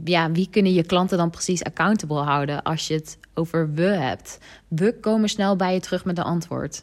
ja, 0.04 0.30
wie 0.30 0.48
kunnen 0.50 0.72
je 0.72 0.84
klanten 0.84 1.18
dan 1.18 1.30
precies 1.30 1.64
accountable 1.64 2.22
houden 2.22 2.62
als 2.62 2.86
je 2.86 2.94
het 2.94 3.18
over 3.34 3.72
we 3.72 3.82
hebt? 3.82 4.38
We 4.68 4.98
komen 5.00 5.28
snel 5.28 5.56
bij 5.56 5.74
je 5.74 5.80
terug 5.80 6.04
met 6.04 6.18
een 6.18 6.24
antwoord. 6.24 6.82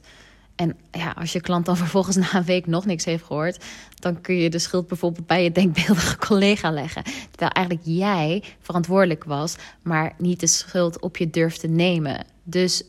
En 0.56 0.78
ja, 0.92 1.12
als 1.12 1.34
je 1.34 1.42
klant 1.42 1.66
dan 1.66 1.78
vervolgens 1.84 2.16
na 2.16 2.34
een 2.34 2.44
week 2.44 2.68
nog 2.68 2.86
niks 2.86 3.06
heeft 3.06 3.24
gehoord, 3.24 3.64
dan 3.96 4.22
kun 4.22 4.36
je 4.36 4.50
de 4.50 4.60
schuld 4.60 4.88
bijvoorbeeld 4.88 5.28
bij 5.28 5.44
je 5.44 5.52
denkbeeldige 5.52 6.18
collega 6.28 6.72
leggen. 6.72 7.04
Terwijl 7.04 7.52
eigenlijk 7.52 7.86
jij 7.88 8.44
verantwoordelijk 8.60 9.24
was, 9.24 9.56
maar 9.82 10.14
niet 10.18 10.40
de 10.40 10.48
schuld 10.48 11.00
op 11.00 11.18
je 11.18 11.30
durft 11.30 11.60
te 11.60 11.68
nemen. 11.68 12.26
Dus 12.44 12.84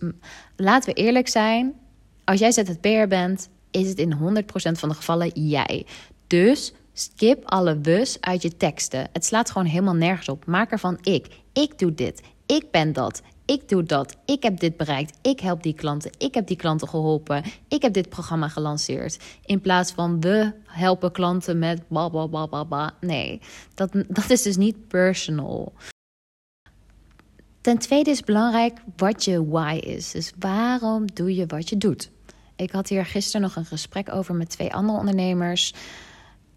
laten 0.56 0.94
we 0.94 1.00
eerlijk 1.00 1.28
zijn: 1.28 1.74
als 2.24 2.40
jij 2.40 2.52
ZZP'er 2.52 3.08
bent, 3.08 3.48
is 3.70 3.88
het 3.88 3.98
in 3.98 4.14
100% 4.14 4.44
van 4.52 4.88
de 4.88 4.94
gevallen 4.94 5.30
jij. 5.34 5.86
Dus 6.26 6.72
skip 6.92 7.44
alle 7.44 7.80
wus 7.80 8.20
uit 8.20 8.42
je 8.42 8.56
teksten. 8.56 9.08
Het 9.12 9.24
slaat 9.24 9.50
gewoon 9.50 9.66
helemaal 9.66 9.94
nergens 9.94 10.28
op. 10.28 10.46
Maak 10.46 10.70
ervan 10.70 10.98
ik. 11.02 11.26
Ik 11.52 11.78
doe 11.78 11.94
dit. 11.94 12.22
Ik 12.46 12.70
ben 12.70 12.92
dat. 12.92 13.22
Ik 13.44 13.68
doe 13.68 13.82
dat. 13.82 14.16
Ik 14.24 14.42
heb 14.42 14.60
dit 14.60 14.76
bereikt. 14.76 15.18
Ik 15.22 15.40
help 15.40 15.62
die 15.62 15.74
klanten. 15.74 16.10
Ik 16.18 16.34
heb 16.34 16.46
die 16.46 16.56
klanten 16.56 16.88
geholpen. 16.88 17.44
Ik 17.68 17.82
heb 17.82 17.92
dit 17.92 18.08
programma 18.08 18.48
gelanceerd. 18.48 19.18
In 19.44 19.60
plaats 19.60 19.92
van 19.92 20.20
we 20.20 20.52
helpen 20.64 21.12
klanten 21.12 21.58
met 21.58 21.88
ba 21.88 22.10
ba 22.10 22.46
ba 22.48 22.64
ba. 22.64 22.94
Nee, 23.00 23.40
dat, 23.74 23.92
dat 24.08 24.30
is 24.30 24.42
dus 24.42 24.56
niet 24.56 24.88
personal. 24.88 25.72
Ten 27.60 27.78
tweede 27.78 28.10
is 28.10 28.20
belangrijk 28.20 28.78
wat 28.96 29.24
je 29.24 29.48
why 29.48 29.80
is. 29.84 30.10
Dus 30.10 30.32
waarom 30.38 31.06
doe 31.14 31.34
je 31.34 31.46
wat 31.46 31.68
je 31.68 31.76
doet? 31.76 32.10
Ik 32.56 32.70
had 32.70 32.88
hier 32.88 33.06
gisteren 33.06 33.40
nog 33.40 33.56
een 33.56 33.64
gesprek 33.64 34.12
over 34.14 34.34
met 34.34 34.50
twee 34.50 34.74
andere 34.74 34.98
ondernemers. 34.98 35.74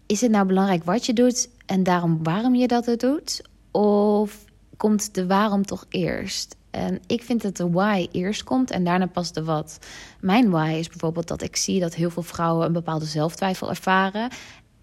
Is 0.06 0.20
het 0.20 0.30
nou 0.30 0.46
belangrijk 0.46 0.84
wat 0.84 1.06
je 1.06 1.12
doet 1.12 1.48
en 1.66 1.82
daarom 1.82 2.22
waarom 2.22 2.54
je 2.54 2.66
dat 2.66 2.94
doet? 2.96 3.42
Of 3.70 4.44
komt 4.76 5.14
de 5.14 5.26
waarom 5.26 5.64
toch 5.64 5.86
eerst? 5.88 6.56
En 6.70 7.00
ik 7.06 7.22
vind 7.22 7.42
dat 7.42 7.56
de 7.56 7.70
why 7.70 8.08
eerst 8.12 8.44
komt 8.44 8.70
en 8.70 8.84
daarna 8.84 9.06
pas 9.06 9.32
de 9.32 9.44
wat. 9.44 9.78
Mijn 10.20 10.50
why 10.50 10.76
is 10.78 10.88
bijvoorbeeld 10.88 11.28
dat 11.28 11.42
ik 11.42 11.56
zie 11.56 11.80
dat 11.80 11.94
heel 11.94 12.10
veel 12.10 12.22
vrouwen 12.22 12.66
een 12.66 12.72
bepaalde 12.72 13.04
zelftwijfel 13.04 13.68
ervaren 13.68 14.30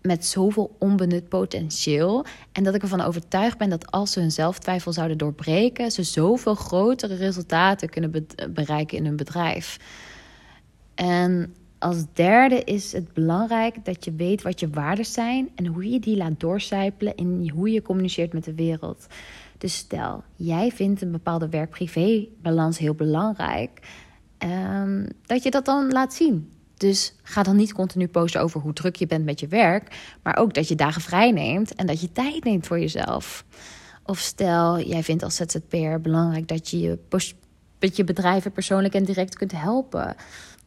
met 0.02 0.26
zoveel 0.26 0.76
onbenut 0.80 1.30
potentieel. 1.30 2.26
En 2.52 2.64
dat 2.64 2.76
ik 2.76 2.82
ervan 2.82 3.02
overtuigd 3.02 3.58
ben 3.58 3.70
dat 3.70 3.92
als 3.92 4.12
ze 4.12 4.20
hun 4.20 4.32
zelftwijfel 4.32 4.94
zouden 4.94 5.18
doorbreken, 5.18 5.92
ze 5.92 6.04
zoveel 6.04 6.56
grotere 6.56 7.16
resultaten 7.16 7.90
kunnen 7.90 8.28
bereiken 8.50 8.98
in 8.98 9.06
hun 9.06 9.16
bedrijf. 9.16 9.78
En 10.96 11.56
als 11.84 12.06
derde 12.14 12.64
is 12.64 12.92
het 12.92 13.14
belangrijk 13.14 13.86
dat 13.86 14.06
je 14.06 14.14
weet 14.14 14.42
wat 14.42 14.60
je 14.60 14.70
waarden 14.70 15.06
zijn 15.06 15.50
en 15.56 15.66
hoe 15.66 15.90
je 15.90 16.00
die 16.00 16.18
laat 16.18 16.40
doorcijpelen 16.40 17.16
in 17.16 17.50
hoe 17.50 17.72
je 17.72 17.82
communiceert 17.82 18.34
met 18.34 18.44
de 18.44 18.54
wereld. 18.54 19.08
Dus 19.58 19.76
stel, 19.76 20.24
jij 20.36 20.72
vindt 20.72 21.02
een 21.02 21.12
bepaalde 21.12 21.50
werk-privé-balans 21.50 22.78
heel 22.78 22.94
belangrijk, 22.94 23.80
um, 24.40 25.08
dat 25.26 25.44
je 25.44 25.52
dat 25.52 25.66
dan 25.66 25.92
laat 25.92 26.14
zien. 26.14 26.52
Dus 26.78 27.16
ga 27.24 27.44
dan 27.44 27.56
niet 27.56 27.74
continu 27.74 28.08
posten 28.08 28.42
over 28.42 28.62
hoe 28.62 28.74
druk 28.74 28.96
je 28.96 29.08
bent 29.08 29.26
met 29.26 29.40
je 29.40 29.48
werk, 29.48 30.16
maar 30.24 30.38
ook 30.38 30.54
dat 30.54 30.68
je 30.68 30.76
dagen 30.76 31.02
vrij 31.02 31.32
neemt 31.32 31.76
en 31.76 31.88
dat 31.88 32.02
je 32.02 32.12
tijd 32.12 32.44
neemt 32.44 32.68
voor 32.68 32.80
jezelf. 32.80 33.46
Of 34.04 34.20
stel, 34.20 34.80
jij 34.80 35.04
vindt 35.04 35.24
als 35.24 35.36
ZZP'er 35.36 36.02
belangrijk 36.02 36.48
dat 36.48 36.70
je 36.70 36.80
je, 36.80 37.00
je 37.80 38.04
bedrijven 38.04 38.52
persoonlijk 38.52 38.94
en 38.94 39.04
direct 39.04 39.36
kunt 39.36 39.52
helpen 39.52 40.16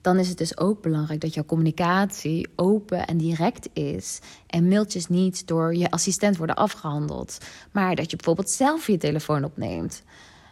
dan 0.07 0.19
is 0.19 0.29
het 0.29 0.39
dus 0.39 0.59
ook 0.59 0.83
belangrijk 0.83 1.21
dat 1.21 1.35
jouw 1.35 1.45
communicatie 1.45 2.49
open 2.57 3.07
en 3.07 3.17
direct 3.17 3.69
is. 3.73 4.19
En 4.47 4.69
mailtjes 4.69 5.07
niet 5.07 5.47
door 5.47 5.75
je 5.75 5.91
assistent 5.91 6.37
worden 6.37 6.57
afgehandeld. 6.57 7.39
Maar 7.73 7.95
dat 7.95 8.11
je 8.11 8.17
bijvoorbeeld 8.17 8.51
zelf 8.51 8.87
je 8.87 8.97
telefoon 8.97 9.45
opneemt. 9.45 10.03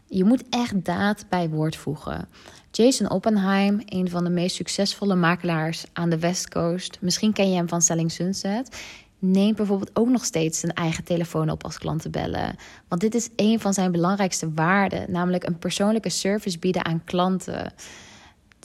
Je 0.07 0.25
moet 0.25 0.45
echt 0.51 0.85
daad 0.85 1.25
bij 1.29 1.49
woord 1.49 1.77
voegen. 1.77 2.29
Jason 2.71 3.11
Oppenheim, 3.11 3.83
een 3.85 4.11
van 4.11 4.25
de 4.25 4.31
meest 4.31 4.57
succesvolle 4.57 5.15
makelaars 5.15 5.85
aan 5.93 6.11
de 6.11 6.19
West 6.19 6.49
Coast. 6.49 6.99
Misschien 7.01 7.33
ken 7.33 7.51
je 7.51 7.57
hem 7.57 7.69
van 7.69 7.83
Selling 7.83 8.13
Sunset. 8.13 8.77
Neemt 9.19 9.57
bijvoorbeeld 9.57 9.97
ook 9.97 10.09
nog 10.09 10.25
steeds 10.25 10.61
zijn 10.61 10.73
eigen 10.73 11.05
telefoon 11.05 11.51
op 11.51 11.65
als 11.65 11.79
klanten 11.79 12.11
bellen. 12.11 12.57
Want 12.89 13.01
dit 13.01 13.15
is 13.15 13.29
een 13.37 13.61
van 13.61 13.75
zijn 13.75 13.93
belangrijkste 13.93 14.53
waarden, 14.55 15.11
namelijk 15.11 15.47
een 15.47 15.59
persoonlijke 15.59 16.11
service 16.11 16.59
bieden 16.59 16.85
aan 16.85 17.05
klanten. 17.05 17.73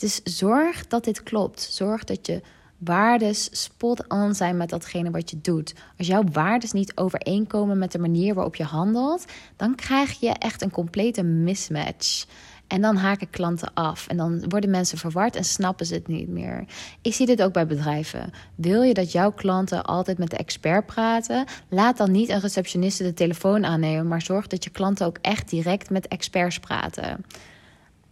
Dus 0.00 0.20
zorg 0.24 0.86
dat 0.86 1.04
dit 1.04 1.22
klopt. 1.22 1.60
Zorg 1.60 2.04
dat 2.04 2.26
je 2.26 2.40
waardes 2.78 3.48
spot 3.62 4.08
on 4.08 4.34
zijn 4.34 4.56
met 4.56 4.68
datgene 4.68 5.10
wat 5.10 5.30
je 5.30 5.40
doet. 5.40 5.74
Als 5.98 6.06
jouw 6.06 6.24
waardes 6.32 6.72
niet 6.72 6.96
overeenkomen 6.96 7.78
met 7.78 7.92
de 7.92 7.98
manier 7.98 8.34
waarop 8.34 8.56
je 8.56 8.64
handelt, 8.64 9.24
dan 9.56 9.74
krijg 9.74 10.20
je 10.20 10.28
echt 10.28 10.62
een 10.62 10.70
complete 10.70 11.22
mismatch. 11.22 12.26
En 12.66 12.80
dan 12.80 12.96
haken 12.96 13.30
klanten 13.30 13.74
af. 13.74 14.06
En 14.06 14.16
dan 14.16 14.44
worden 14.48 14.70
mensen 14.70 14.98
verward 14.98 15.36
en 15.36 15.44
snappen 15.44 15.86
ze 15.86 15.94
het 15.94 16.08
niet 16.08 16.28
meer. 16.28 16.64
Ik 17.02 17.14
zie 17.14 17.26
dit 17.26 17.42
ook 17.42 17.52
bij 17.52 17.66
bedrijven. 17.66 18.32
Wil 18.54 18.82
je 18.82 18.94
dat 18.94 19.12
jouw 19.12 19.32
klanten 19.32 19.84
altijd 19.84 20.18
met 20.18 20.30
de 20.30 20.36
expert 20.36 20.86
praten? 20.86 21.44
Laat 21.68 21.96
dan 21.96 22.10
niet 22.10 22.28
een 22.28 22.40
receptioniste 22.40 23.02
de 23.02 23.14
telefoon 23.14 23.64
aannemen, 23.64 24.08
maar 24.08 24.22
zorg 24.22 24.46
dat 24.46 24.64
je 24.64 24.70
klanten 24.70 25.06
ook 25.06 25.18
echt 25.20 25.50
direct 25.50 25.90
met 25.90 26.08
experts 26.08 26.58
praten. 26.58 27.24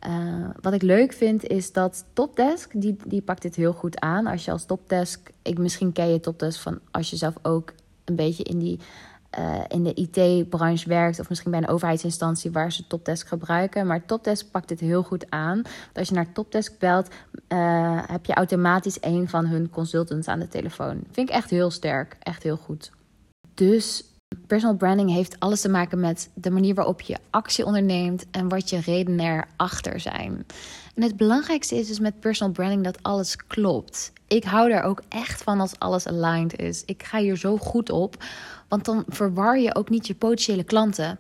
Uh, 0.07 0.49
wat 0.61 0.73
ik 0.73 0.83
leuk 0.83 1.13
vind 1.13 1.47
is 1.47 1.73
dat 1.73 2.05
Topdesk, 2.13 2.81
die, 2.81 2.97
die 3.07 3.23
pakt 3.23 3.43
dit 3.43 3.55
heel 3.55 3.73
goed 3.73 4.01
aan. 4.01 4.27
Als 4.27 4.45
je 4.45 4.51
als 4.51 4.65
Topdesk, 4.65 5.31
ik, 5.43 5.59
misschien 5.59 5.93
ken 5.93 6.09
je 6.09 6.21
Topdesk 6.21 6.61
van 6.61 6.81
als 6.91 7.11
je 7.11 7.17
zelf 7.17 7.35
ook 7.43 7.73
een 8.05 8.17
beetje 8.17 8.43
in, 8.43 8.59
die, 8.59 8.79
uh, 9.39 9.61
in 9.69 9.83
de 9.83 9.95
IT-branche 9.95 10.89
werkt. 10.89 11.21
Of 11.21 11.29
misschien 11.29 11.51
bij 11.51 11.61
een 11.61 11.69
overheidsinstantie 11.69 12.51
waar 12.51 12.73
ze 12.73 12.87
Topdesk 12.87 13.29
gebruiken. 13.29 13.87
Maar 13.87 14.07
Topdesk 14.07 14.51
pakt 14.51 14.69
dit 14.69 14.81
heel 14.81 15.03
goed 15.03 15.31
aan. 15.31 15.63
als 15.95 16.09
je 16.09 16.15
naar 16.15 16.33
Topdesk 16.33 16.79
belt, 16.79 17.09
uh, 17.49 18.03
heb 18.07 18.27
je 18.27 18.35
automatisch 18.35 18.99
een 19.01 19.29
van 19.29 19.47
hun 19.47 19.71
consultants 19.71 20.29
aan 20.29 20.41
de 20.41 20.49
telefoon. 20.49 21.03
Vind 21.11 21.29
ik 21.29 21.35
echt 21.35 21.51
heel 21.51 21.71
sterk, 21.71 22.17
echt 22.21 22.43
heel 22.43 22.57
goed. 22.57 22.91
Dus 23.55 24.05
Personal 24.47 24.77
branding 24.77 25.11
heeft 25.11 25.41
alles 25.41 25.61
te 25.61 25.69
maken 25.69 26.01
met 26.01 26.31
de 26.35 26.51
manier 26.51 26.75
waarop 26.75 27.01
je 27.01 27.17
actie 27.31 27.65
onderneemt 27.65 28.27
en 28.31 28.49
wat 28.49 28.71
je 28.71 28.81
redenen 28.81 29.47
erachter 29.57 30.01
zijn. 30.01 30.47
En 30.95 31.03
het 31.03 31.17
belangrijkste 31.17 31.77
is 31.77 31.87
dus 31.87 31.99
met 31.99 32.21
personal 32.21 32.53
branding 32.53 32.85
dat 32.85 33.03
alles 33.03 33.37
klopt. 33.37 34.13
Ik 34.27 34.45
hou 34.45 34.69
daar 34.69 34.83
ook 34.83 35.03
echt 35.09 35.43
van 35.43 35.61
als 35.61 35.79
alles 35.79 36.07
aligned 36.07 36.59
is. 36.59 36.83
Ik 36.85 37.03
ga 37.03 37.19
hier 37.19 37.37
zo 37.37 37.57
goed 37.57 37.91
op, 37.91 38.25
want 38.69 38.85
dan 38.85 39.05
verwar 39.09 39.59
je 39.59 39.75
ook 39.75 39.91
niet 39.91 40.07
je 40.07 40.15
potentiële 40.15 40.65
klanten. 40.65 41.19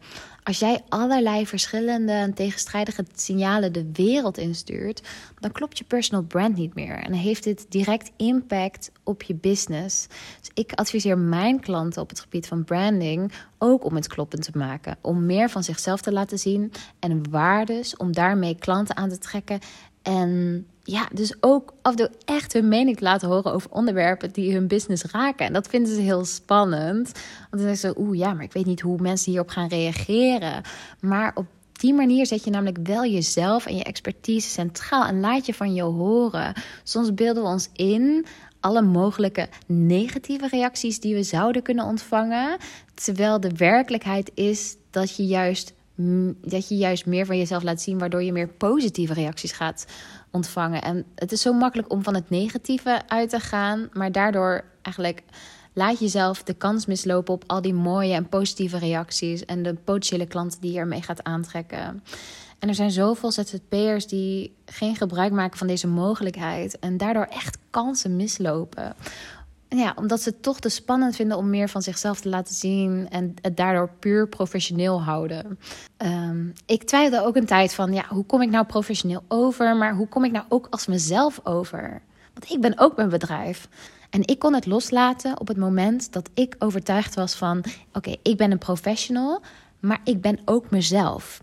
Als 0.48 0.58
jij 0.58 0.80
allerlei 0.88 1.46
verschillende 1.46 2.12
en 2.12 2.34
tegenstrijdige 2.34 3.04
signalen 3.14 3.72
de 3.72 3.90
wereld 3.92 4.38
instuurt, 4.38 5.02
dan 5.40 5.52
klopt 5.52 5.78
je 5.78 5.84
personal 5.84 6.22
brand 6.22 6.56
niet 6.56 6.74
meer. 6.74 6.94
En 6.94 7.12
heeft 7.12 7.44
dit 7.44 7.66
direct 7.68 8.10
impact 8.16 8.92
op 9.02 9.22
je 9.22 9.34
business. 9.34 10.06
Dus 10.40 10.50
ik 10.54 10.72
adviseer 10.72 11.18
mijn 11.18 11.60
klanten 11.60 12.02
op 12.02 12.08
het 12.08 12.20
gebied 12.20 12.46
van 12.46 12.64
branding 12.64 13.32
ook 13.58 13.84
om 13.84 13.94
het 13.94 14.06
kloppend 14.06 14.42
te 14.42 14.58
maken. 14.58 14.96
Om 15.00 15.26
meer 15.26 15.50
van 15.50 15.64
zichzelf 15.64 16.00
te 16.00 16.12
laten 16.12 16.38
zien 16.38 16.72
en 16.98 17.30
waardes 17.30 17.96
om 17.96 18.12
daarmee 18.12 18.54
klanten 18.58 18.96
aan 18.96 19.08
te 19.08 19.18
trekken. 19.18 19.58
En 20.08 20.66
ja, 20.82 21.08
dus 21.12 21.34
ook 21.40 21.74
af 21.82 21.92
en 21.92 21.98
toe 21.98 22.10
echt 22.24 22.52
hun 22.52 22.68
mening 22.68 22.96
te 22.96 23.02
laten 23.02 23.28
horen 23.28 23.52
over 23.52 23.70
onderwerpen 23.70 24.32
die 24.32 24.52
hun 24.52 24.66
business 24.66 25.04
raken. 25.04 25.46
En 25.46 25.52
dat 25.52 25.68
vinden 25.68 25.94
ze 25.94 26.00
heel 26.00 26.24
spannend. 26.24 27.12
Want 27.50 27.62
dan 27.62 27.76
zeggen 27.76 27.78
ze, 27.78 28.00
oeh 28.00 28.18
ja, 28.18 28.32
maar 28.32 28.44
ik 28.44 28.52
weet 28.52 28.66
niet 28.66 28.80
hoe 28.80 29.00
mensen 29.00 29.30
hierop 29.30 29.48
gaan 29.48 29.68
reageren. 29.68 30.62
Maar 31.00 31.32
op 31.34 31.46
die 31.72 31.94
manier 31.94 32.26
zet 32.26 32.44
je 32.44 32.50
namelijk 32.50 32.78
wel 32.82 33.04
jezelf 33.04 33.66
en 33.66 33.76
je 33.76 33.84
expertise 33.84 34.48
centraal 34.48 35.06
en 35.06 35.20
laat 35.20 35.46
je 35.46 35.54
van 35.54 35.74
je 35.74 35.82
horen. 35.82 36.52
Soms 36.82 37.14
beelden 37.14 37.42
we 37.42 37.48
ons 37.48 37.68
in 37.72 38.26
alle 38.60 38.82
mogelijke 38.82 39.48
negatieve 39.66 40.48
reacties 40.48 41.00
die 41.00 41.14
we 41.14 41.22
zouden 41.22 41.62
kunnen 41.62 41.84
ontvangen, 41.84 42.56
terwijl 42.94 43.40
de 43.40 43.52
werkelijkheid 43.56 44.30
is 44.34 44.76
dat 44.90 45.16
je 45.16 45.26
juist 45.26 45.72
dat 46.42 46.68
je 46.68 46.76
juist 46.76 47.06
meer 47.06 47.26
van 47.26 47.38
jezelf 47.38 47.62
laat 47.62 47.80
zien, 47.80 47.98
waardoor 47.98 48.22
je 48.22 48.32
meer 48.32 48.48
positieve 48.48 49.14
reacties 49.14 49.52
gaat 49.52 49.86
ontvangen. 50.30 50.82
En 50.82 51.04
het 51.14 51.32
is 51.32 51.40
zo 51.40 51.52
makkelijk 51.52 51.92
om 51.92 52.02
van 52.02 52.14
het 52.14 52.30
negatieve 52.30 53.00
uit 53.08 53.30
te 53.30 53.40
gaan, 53.40 53.88
maar 53.92 54.12
daardoor 54.12 54.64
eigenlijk 54.82 55.22
laat 55.72 55.98
jezelf 55.98 56.42
de 56.42 56.54
kans 56.54 56.86
mislopen 56.86 57.34
op 57.34 57.44
al 57.46 57.62
die 57.62 57.74
mooie 57.74 58.14
en 58.14 58.28
positieve 58.28 58.78
reacties 58.78 59.44
en 59.44 59.62
de 59.62 59.74
potentiële 59.74 60.26
klanten 60.26 60.60
die 60.60 60.72
je 60.72 60.78
ermee 60.78 61.02
gaat 61.02 61.24
aantrekken. 61.24 62.02
En 62.58 62.68
er 62.68 62.74
zijn 62.74 62.90
zoveel 62.90 63.32
ZZP'ers 63.32 64.06
die 64.06 64.54
geen 64.64 64.96
gebruik 64.96 65.32
maken 65.32 65.58
van 65.58 65.66
deze 65.66 65.86
mogelijkheid 65.86 66.78
en 66.78 66.96
daardoor 66.96 67.26
echt 67.30 67.58
kansen 67.70 68.16
mislopen. 68.16 68.94
Ja, 69.68 69.92
omdat 69.96 70.22
ze 70.22 70.28
het 70.28 70.42
toch 70.42 70.60
te 70.60 70.68
spannend 70.68 71.16
vinden 71.16 71.36
om 71.36 71.50
meer 71.50 71.68
van 71.68 71.82
zichzelf 71.82 72.20
te 72.20 72.28
laten 72.28 72.54
zien 72.54 73.06
en 73.10 73.34
het 73.40 73.56
daardoor 73.56 73.90
puur 73.98 74.28
professioneel 74.28 75.02
houden. 75.02 75.58
Ehm, 75.96 76.46
ik 76.66 76.82
twijfelde 76.82 77.26
ook 77.26 77.36
een 77.36 77.46
tijd 77.46 77.74
van, 77.74 77.92
ja, 77.92 78.04
hoe 78.08 78.24
kom 78.24 78.42
ik 78.42 78.50
nou 78.50 78.66
professioneel 78.66 79.22
over, 79.28 79.76
maar 79.76 79.94
hoe 79.94 80.08
kom 80.08 80.24
ik 80.24 80.32
nou 80.32 80.44
ook 80.48 80.66
als 80.70 80.86
mezelf 80.86 81.40
over? 81.42 82.02
Want 82.34 82.50
ik 82.50 82.60
ben 82.60 82.78
ook 82.78 82.96
mijn 82.96 83.08
bedrijf. 83.08 83.68
En 84.10 84.26
ik 84.26 84.38
kon 84.38 84.54
het 84.54 84.66
loslaten 84.66 85.40
op 85.40 85.48
het 85.48 85.56
moment 85.56 86.12
dat 86.12 86.30
ik 86.34 86.56
overtuigd 86.58 87.14
was 87.14 87.34
van: 87.34 87.64
oké, 87.92 88.14
ik 88.22 88.36
ben 88.36 88.50
een 88.50 88.58
professional, 88.58 89.42
maar 89.80 90.00
ik 90.04 90.20
ben 90.20 90.38
ook 90.44 90.70
mezelf. 90.70 91.40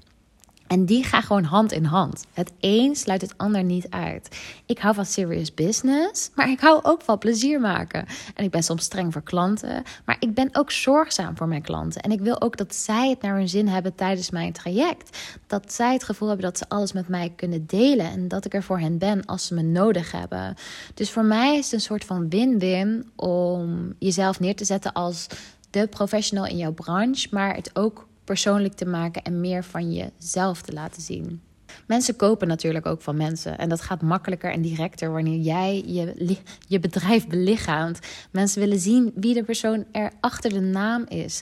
En 0.68 0.86
die 0.86 1.04
gaan 1.04 1.24
gewoon 1.24 1.44
hand 1.44 1.72
in 1.72 1.84
hand. 1.84 2.26
Het 2.34 2.52
een 2.60 2.96
sluit 2.96 3.22
het 3.22 3.38
ander 3.38 3.64
niet 3.64 3.90
uit. 3.90 4.40
Ik 4.66 4.80
hou 4.80 4.96
van 4.96 5.06
serious 5.06 5.54
business, 5.54 6.30
maar 6.36 6.50
ik 6.50 6.60
hou 6.60 6.80
ook 6.84 7.02
van 7.02 7.18
plezier 7.18 7.60
maken. 7.60 8.06
En 8.36 8.44
ik 8.44 8.52
ben 8.52 8.64
soms 8.64 8.84
streng 8.84 9.14
voor 9.14 9.24
klanten, 9.24 9.84
maar 10.06 10.18
ik 10.20 10.34
ben 10.34 10.50
ook 10.52 10.72
zorgzaam 10.72 11.38
voor 11.38 11.48
mijn 11.48 11.62
klanten. 11.62 12.02
En 12.02 12.12
ik 12.12 12.20
wil 12.20 12.42
ook 12.42 12.58
dat 12.58 12.76
zij 12.76 13.10
het 13.10 13.22
naar 13.22 13.36
hun 13.36 13.50
zin 13.50 13.68
hebben 13.68 13.96
tijdens 13.96 14.30
mijn 14.30 14.54
traject. 14.54 15.18
Dat 15.48 15.74
zij 15.74 15.94
het 15.94 16.04
gevoel 16.04 16.28
hebben 16.28 16.46
dat 16.46 16.58
ze 16.58 16.70
alles 16.70 16.94
met 16.94 17.08
mij 17.08 17.34
kunnen 17.36 17.66
delen 17.66 18.12
en 18.12 18.28
dat 18.28 18.46
ik 18.46 18.54
er 18.54 18.64
voor 18.64 18.80
hen 18.80 18.98
ben 18.98 19.26
als 19.26 19.46
ze 19.46 19.54
me 19.54 19.62
nodig 19.62 20.12
hebben. 20.12 20.56
Dus 20.94 21.12
voor 21.12 21.26
mij 21.26 21.58
is 21.58 21.64
het 21.64 21.74
een 21.74 21.82
soort 21.82 22.06
van 22.06 22.30
win-win 22.30 23.10
om 23.16 23.94
jezelf 24.00 24.40
neer 24.40 24.56
te 24.56 24.66
zetten 24.66 24.94
als 24.94 25.28
de 25.70 25.88
professional 25.88 26.46
in 26.46 26.58
jouw 26.58 26.74
branche, 26.74 27.28
maar 27.32 27.56
het 27.56 27.70
ook 27.74 28.08
persoonlijk 28.26 28.74
te 28.74 28.86
maken 28.86 29.22
en 29.22 29.40
meer 29.40 29.64
van 29.64 29.94
jezelf 29.94 30.62
te 30.62 30.74
laten 30.74 31.02
zien. 31.02 31.42
Mensen 31.88 32.16
kopen 32.16 32.48
natuurlijk 32.48 32.86
ook 32.86 33.02
van 33.02 33.18
mensen. 33.18 33.58
En 33.58 33.70
dat 33.70 33.82
gaat 33.82 34.02
makkelijker 34.02 34.52
en 34.52 34.62
directer 34.62 35.12
wanneer 35.12 35.40
jij 35.40 35.84
je, 35.86 36.38
je 36.68 36.80
bedrijf 36.80 37.28
belichaamt. 37.28 38.00
Mensen 38.32 38.60
willen 38.60 38.80
zien 38.80 39.12
wie 39.16 39.34
de 39.34 39.44
persoon 39.44 39.86
er 39.92 40.12
achter 40.20 40.50
de 40.50 40.60
naam 40.60 41.06
is. 41.08 41.42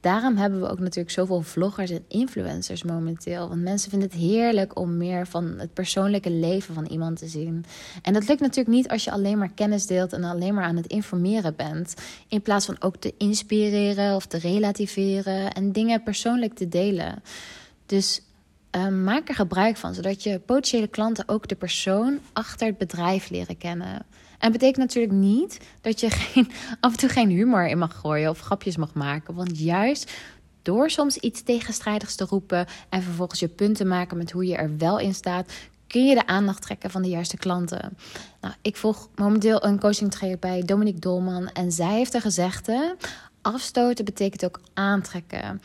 Daarom 0.00 0.36
hebben 0.36 0.60
we 0.60 0.68
ook 0.68 0.78
natuurlijk 0.78 1.10
zoveel 1.10 1.42
vloggers 1.42 1.90
en 1.90 2.04
influencers 2.08 2.82
momenteel. 2.82 3.48
Want 3.48 3.62
mensen 3.62 3.90
vinden 3.90 4.08
het 4.08 4.18
heerlijk 4.18 4.78
om 4.78 4.96
meer 4.96 5.26
van 5.26 5.54
het 5.58 5.72
persoonlijke 5.72 6.30
leven 6.30 6.74
van 6.74 6.86
iemand 6.86 7.18
te 7.18 7.28
zien. 7.28 7.64
En 8.02 8.12
dat 8.12 8.28
lukt 8.28 8.40
natuurlijk 8.40 8.76
niet 8.76 8.88
als 8.88 9.04
je 9.04 9.10
alleen 9.10 9.38
maar 9.38 9.52
kennis 9.54 9.86
deelt 9.86 10.12
en 10.12 10.24
alleen 10.24 10.54
maar 10.54 10.64
aan 10.64 10.76
het 10.76 10.86
informeren 10.86 11.56
bent. 11.56 11.94
In 12.28 12.42
plaats 12.42 12.66
van 12.66 12.76
ook 12.78 12.96
te 12.96 13.14
inspireren 13.18 14.14
of 14.14 14.26
te 14.26 14.38
relativeren 14.38 15.52
en 15.52 15.72
dingen 15.72 16.02
persoonlijk 16.02 16.54
te 16.54 16.68
delen. 16.68 17.22
Dus 17.86 18.22
uh, 18.76 18.88
maak 18.88 19.28
er 19.28 19.34
gebruik 19.34 19.76
van, 19.76 19.94
zodat 19.94 20.22
je 20.22 20.38
potentiële 20.38 20.88
klanten 20.88 21.28
ook 21.28 21.48
de 21.48 21.56
persoon 21.56 22.18
achter 22.32 22.66
het 22.66 22.78
bedrijf 22.78 23.30
leren 23.30 23.58
kennen. 23.58 24.06
En 24.40 24.52
betekent 24.52 24.76
natuurlijk 24.76 25.14
niet 25.14 25.60
dat 25.80 26.00
je 26.00 26.10
geen, 26.10 26.50
af 26.80 26.92
en 26.92 26.98
toe 26.98 27.08
geen 27.08 27.30
humor 27.30 27.68
in 27.68 27.78
mag 27.78 27.96
gooien 27.96 28.30
of 28.30 28.40
grapjes 28.40 28.76
mag 28.76 28.94
maken. 28.94 29.34
Want 29.34 29.58
juist 29.58 30.12
door 30.62 30.90
soms 30.90 31.16
iets 31.16 31.42
tegenstrijdigs 31.42 32.14
te 32.14 32.24
roepen 32.24 32.66
en 32.88 33.02
vervolgens 33.02 33.40
je 33.40 33.48
punten 33.48 33.88
maken 33.88 34.16
met 34.16 34.30
hoe 34.30 34.46
je 34.46 34.56
er 34.56 34.76
wel 34.76 34.98
in 34.98 35.14
staat, 35.14 35.52
kun 35.86 36.06
je 36.06 36.14
de 36.14 36.26
aandacht 36.26 36.62
trekken 36.62 36.90
van 36.90 37.02
de 37.02 37.08
juiste 37.08 37.36
klanten. 37.36 37.96
Nou, 38.40 38.54
ik 38.62 38.76
volg 38.76 39.08
momenteel 39.14 39.64
een 39.64 39.80
coaching 39.80 40.10
traject 40.10 40.40
bij 40.40 40.62
Dominique 40.62 41.00
Dolman 41.00 41.48
en 41.48 41.72
zij 41.72 41.94
heeft 41.94 42.14
er 42.14 42.20
gezegde: 42.20 42.96
afstoten 43.42 44.04
betekent 44.04 44.44
ook 44.44 44.60
aantrekken. 44.74 45.62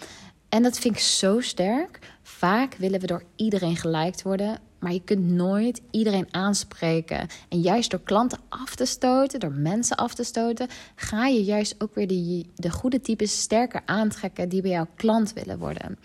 En 0.50 0.64
dat 0.64 0.80
vind 0.80 0.96
ik 0.96 1.02
zo 1.02 1.40
sterk. 1.40 2.00
Vaak 2.24 2.76
willen 2.76 3.00
we 3.00 3.08
door 3.08 3.24
iedereen 3.36 3.76
geliked 3.76 4.22
worden, 4.22 4.60
maar 4.86 4.94
je 4.94 5.04
kunt 5.04 5.28
nooit 5.28 5.82
iedereen 5.92 6.28
aanspreken. 6.32 7.28
En 7.50 7.62
juist 7.62 7.92
door 7.92 8.02
klanten 8.04 8.40
af 8.50 8.76
te 8.76 8.86
stoten, 8.86 9.40
door 9.40 9.52
mensen 9.52 9.98
af 9.98 10.14
te 10.14 10.24
stoten, 10.24 10.68
ga 10.96 11.26
je 11.26 11.44
juist 11.44 11.76
ook 11.78 11.96
weer 11.96 12.08
de, 12.08 12.46
de 12.56 12.72
goede 12.72 13.02
types 13.02 13.40
sterker 13.40 13.82
aantrekken 13.86 14.50
die 14.50 14.62
bij 14.62 14.72
jouw 14.72 14.88
klant 14.96 15.34
willen 15.34 15.60
worden. 15.60 15.98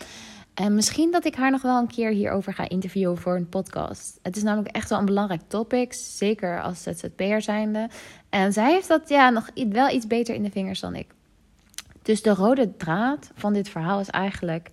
En 0.55 0.75
misschien 0.75 1.11
dat 1.11 1.25
ik 1.25 1.35
haar 1.35 1.51
nog 1.51 1.63
wel 1.63 1.79
een 1.79 1.87
keer 1.87 2.11
hierover 2.11 2.55
ga 2.55 2.69
interviewen 2.69 3.19
voor 3.19 3.37
een 3.37 3.49
podcast. 3.49 4.19
Het 4.23 4.37
is 4.37 4.43
namelijk 4.43 4.75
echt 4.75 4.89
wel 4.89 4.99
een 4.99 5.05
belangrijk 5.05 5.43
topic, 5.47 5.93
zeker 5.93 6.63
als 6.63 6.83
ZZP'er 6.83 7.43
zijnde. 7.43 7.89
En 8.29 8.53
zij 8.53 8.73
heeft 8.73 8.89
dat 8.89 9.09
ja, 9.09 9.31
nog 9.31 9.51
wel 9.69 9.89
iets 9.91 10.07
beter 10.07 10.35
in 10.35 10.43
de 10.43 10.51
vingers 10.51 10.81
dan 10.81 10.95
ik. 10.95 11.07
Dus 12.03 12.23
de 12.23 12.35
rode 12.35 12.77
draad 12.77 13.31
van 13.35 13.53
dit 13.53 13.69
verhaal 13.69 14.01
is 14.01 14.11
eigenlijk 14.11 14.69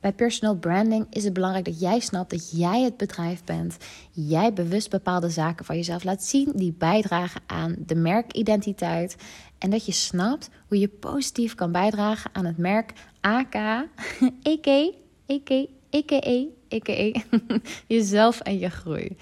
bij 0.00 0.12
personal 0.12 0.56
branding 0.56 1.06
is 1.10 1.24
het 1.24 1.32
belangrijk 1.32 1.64
dat 1.64 1.80
jij 1.80 2.00
snapt 2.00 2.30
dat 2.30 2.50
jij 2.50 2.82
het 2.82 2.96
bedrijf 2.96 3.44
bent. 3.44 3.76
Jij 4.10 4.52
bewust 4.52 4.90
bepaalde 4.90 5.30
zaken 5.30 5.64
van 5.64 5.76
jezelf 5.76 6.04
laat 6.04 6.24
zien 6.24 6.52
die 6.54 6.74
bijdragen 6.78 7.40
aan 7.46 7.76
de 7.78 7.94
merkidentiteit. 7.94 9.16
En 9.58 9.70
dat 9.70 9.86
je 9.86 9.92
snapt 9.92 10.50
hoe 10.68 10.78
je 10.78 10.88
positief 10.88 11.54
kan 11.54 11.72
bijdragen 11.72 12.30
aan 12.32 12.44
het 12.44 12.58
merk 12.58 12.92
AK, 13.20 13.54
EK, 14.42 14.94
EK, 15.26 15.68
EKE, 15.90 16.48
EKE, 16.68 17.22
jezelf 17.86 18.40
en 18.40 18.58
je 18.58 18.68
groei. 18.68 19.16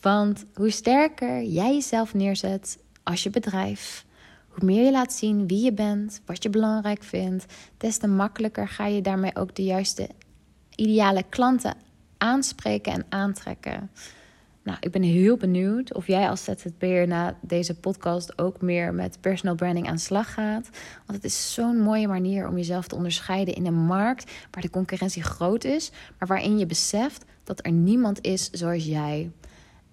Want 0.00 0.44
hoe 0.54 0.70
sterker 0.70 1.42
jij 1.42 1.74
jezelf 1.74 2.14
neerzet 2.14 2.78
als 3.02 3.22
je 3.22 3.30
bedrijf, 3.30 4.04
hoe 4.50 4.64
meer 4.64 4.84
je 4.84 4.90
laat 4.90 5.12
zien 5.12 5.46
wie 5.46 5.64
je 5.64 5.72
bent, 5.72 6.20
wat 6.24 6.42
je 6.42 6.50
belangrijk 6.50 7.02
vindt, 7.02 7.46
des 7.76 7.96
te 7.96 8.06
makkelijker 8.06 8.68
ga 8.68 8.86
je 8.86 9.02
daarmee 9.02 9.36
ook 9.36 9.54
de 9.54 9.64
juiste 9.64 10.08
ideale 10.74 11.24
klanten 11.28 11.74
aanspreken 12.18 12.92
en 12.92 13.04
aantrekken. 13.08 13.90
Nou, 14.62 14.78
ik 14.80 14.90
ben 14.90 15.02
heel 15.02 15.36
benieuwd 15.36 15.94
of 15.94 16.06
jij 16.06 16.28
als 16.28 16.44
ZZP'er 16.44 17.06
na 17.06 17.36
deze 17.40 17.74
podcast 17.74 18.38
ook 18.38 18.60
meer 18.60 18.94
met 18.94 19.20
personal 19.20 19.54
branding 19.54 19.88
aan 19.88 19.94
de 19.94 20.00
slag 20.00 20.34
gaat. 20.34 20.68
Want 21.06 21.22
het 21.22 21.24
is 21.24 21.54
zo'n 21.54 21.80
mooie 21.80 22.08
manier 22.08 22.48
om 22.48 22.56
jezelf 22.56 22.86
te 22.86 22.94
onderscheiden 22.94 23.54
in 23.54 23.66
een 23.66 23.84
markt 23.84 24.30
waar 24.50 24.62
de 24.62 24.70
concurrentie 24.70 25.22
groot 25.22 25.64
is, 25.64 25.90
maar 26.18 26.28
waarin 26.28 26.58
je 26.58 26.66
beseft 26.66 27.24
dat 27.44 27.66
er 27.66 27.72
niemand 27.72 28.24
is 28.24 28.50
zoals 28.50 28.84
jij. 28.84 29.30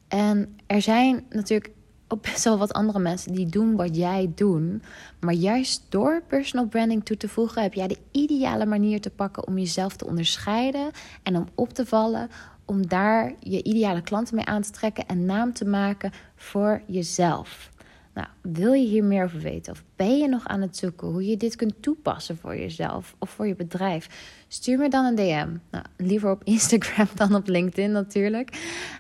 En 0.08 0.58
er 0.65 0.82
zijn 0.82 1.26
natuurlijk 1.30 1.72
ook 2.08 2.22
best 2.22 2.43
wel 2.43 2.58
wat 2.58 2.74
andere 2.74 3.00
mensen 3.00 3.34
die 3.34 3.46
doen 3.46 3.76
wat 3.76 3.96
jij 3.96 4.32
doet. 4.36 4.84
Maar 5.20 5.34
juist 5.34 5.86
door 5.89 6.24
personal 6.28 6.67
branding 6.67 7.06
toe 7.06 7.17
te 7.17 7.28
voegen, 7.28 7.62
heb 7.62 7.74
jij 7.74 7.88
de 7.88 7.98
ideale 8.12 8.65
manier 8.65 9.02
te 9.02 9.10
pakken 9.10 9.48
om 9.48 9.58
jezelf 9.58 9.96
te 9.96 10.06
onderscheiden 10.06 10.91
en 11.24 11.36
om 11.36 11.48
op 11.56 11.74
te 11.74 11.86
vallen. 11.86 12.30
Om 12.65 12.88
daar 12.88 13.34
je 13.39 13.63
ideale 13.63 14.02
klanten 14.02 14.36
mee 14.36 14.46
aan 14.46 14.62
te 14.62 14.72
trekken 14.72 15.08
en 15.08 15.26
naam 15.26 15.54
te 15.54 15.65
maken 15.65 16.12
voor 16.36 16.82
jezelf. 16.86 17.70
Nou, 18.17 18.28
wil 18.41 18.74
je 18.74 18.88
hier 18.88 19.04
meer 19.04 19.24
over 19.24 19.39
weten? 19.39 19.74
Of 19.74 19.84
ben 19.96 20.17
je 20.17 20.28
nog 20.28 20.48
aan 20.48 20.62
het 20.62 20.78
zoeken 20.78 21.08
hoe 21.08 21.26
je 21.26 21.38
dit 21.38 21.56
kunt 21.56 21.82
toepassen 21.82 22.38
voor 22.38 22.58
jezelf 22.58 23.15
of 23.20 23.30
voor 23.30 23.48
je 23.48 23.56
bedrijf? 23.56 24.10
Stuur 24.48 24.78
me 24.78 24.89
dan 24.89 25.06
een 25.06 25.15
DM. 25.15 25.50
Nou, 25.72 25.84
liever 25.98 26.32
op 26.32 26.43
Instagram 26.43 27.08
dan 27.15 27.36
op 27.36 27.48
LinkedIn 27.48 27.91
natuurlijk. 27.91 28.50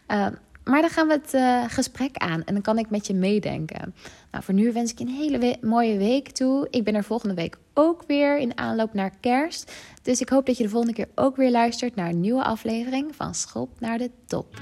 Uh, 0.07 0.27
maar 0.67 0.81
dan 0.81 0.89
gaan 0.89 1.07
we 1.07 1.13
het 1.13 1.33
uh, 1.33 1.63
gesprek 1.67 2.17
aan 2.17 2.43
en 2.43 2.53
dan 2.53 2.61
kan 2.61 2.77
ik 2.77 2.89
met 2.89 3.07
je 3.07 3.13
meedenken. 3.13 3.95
Nou, 4.31 4.43
voor 4.43 4.53
nu 4.53 4.73
wens 4.73 4.91
ik 4.91 4.99
je 4.99 5.05
een 5.05 5.11
hele 5.11 5.57
mooie 5.61 5.97
week 5.97 6.29
toe. 6.29 6.67
Ik 6.69 6.83
ben 6.83 6.95
er 6.95 7.03
volgende 7.03 7.35
week 7.35 7.57
ook 7.73 8.03
weer 8.07 8.37
in 8.37 8.57
aanloop 8.57 8.93
naar 8.93 9.11
kerst. 9.19 9.71
Dus 10.01 10.21
ik 10.21 10.29
hoop 10.29 10.45
dat 10.45 10.57
je 10.57 10.63
de 10.63 10.69
volgende 10.69 10.95
keer 10.95 11.09
ook 11.15 11.35
weer 11.35 11.51
luistert 11.51 11.95
naar 11.95 12.09
een 12.09 12.21
nieuwe 12.21 12.43
aflevering 12.43 13.15
van 13.15 13.35
Schop 13.35 13.79
naar 13.79 13.97
de 13.97 14.11
Top. 14.25 14.61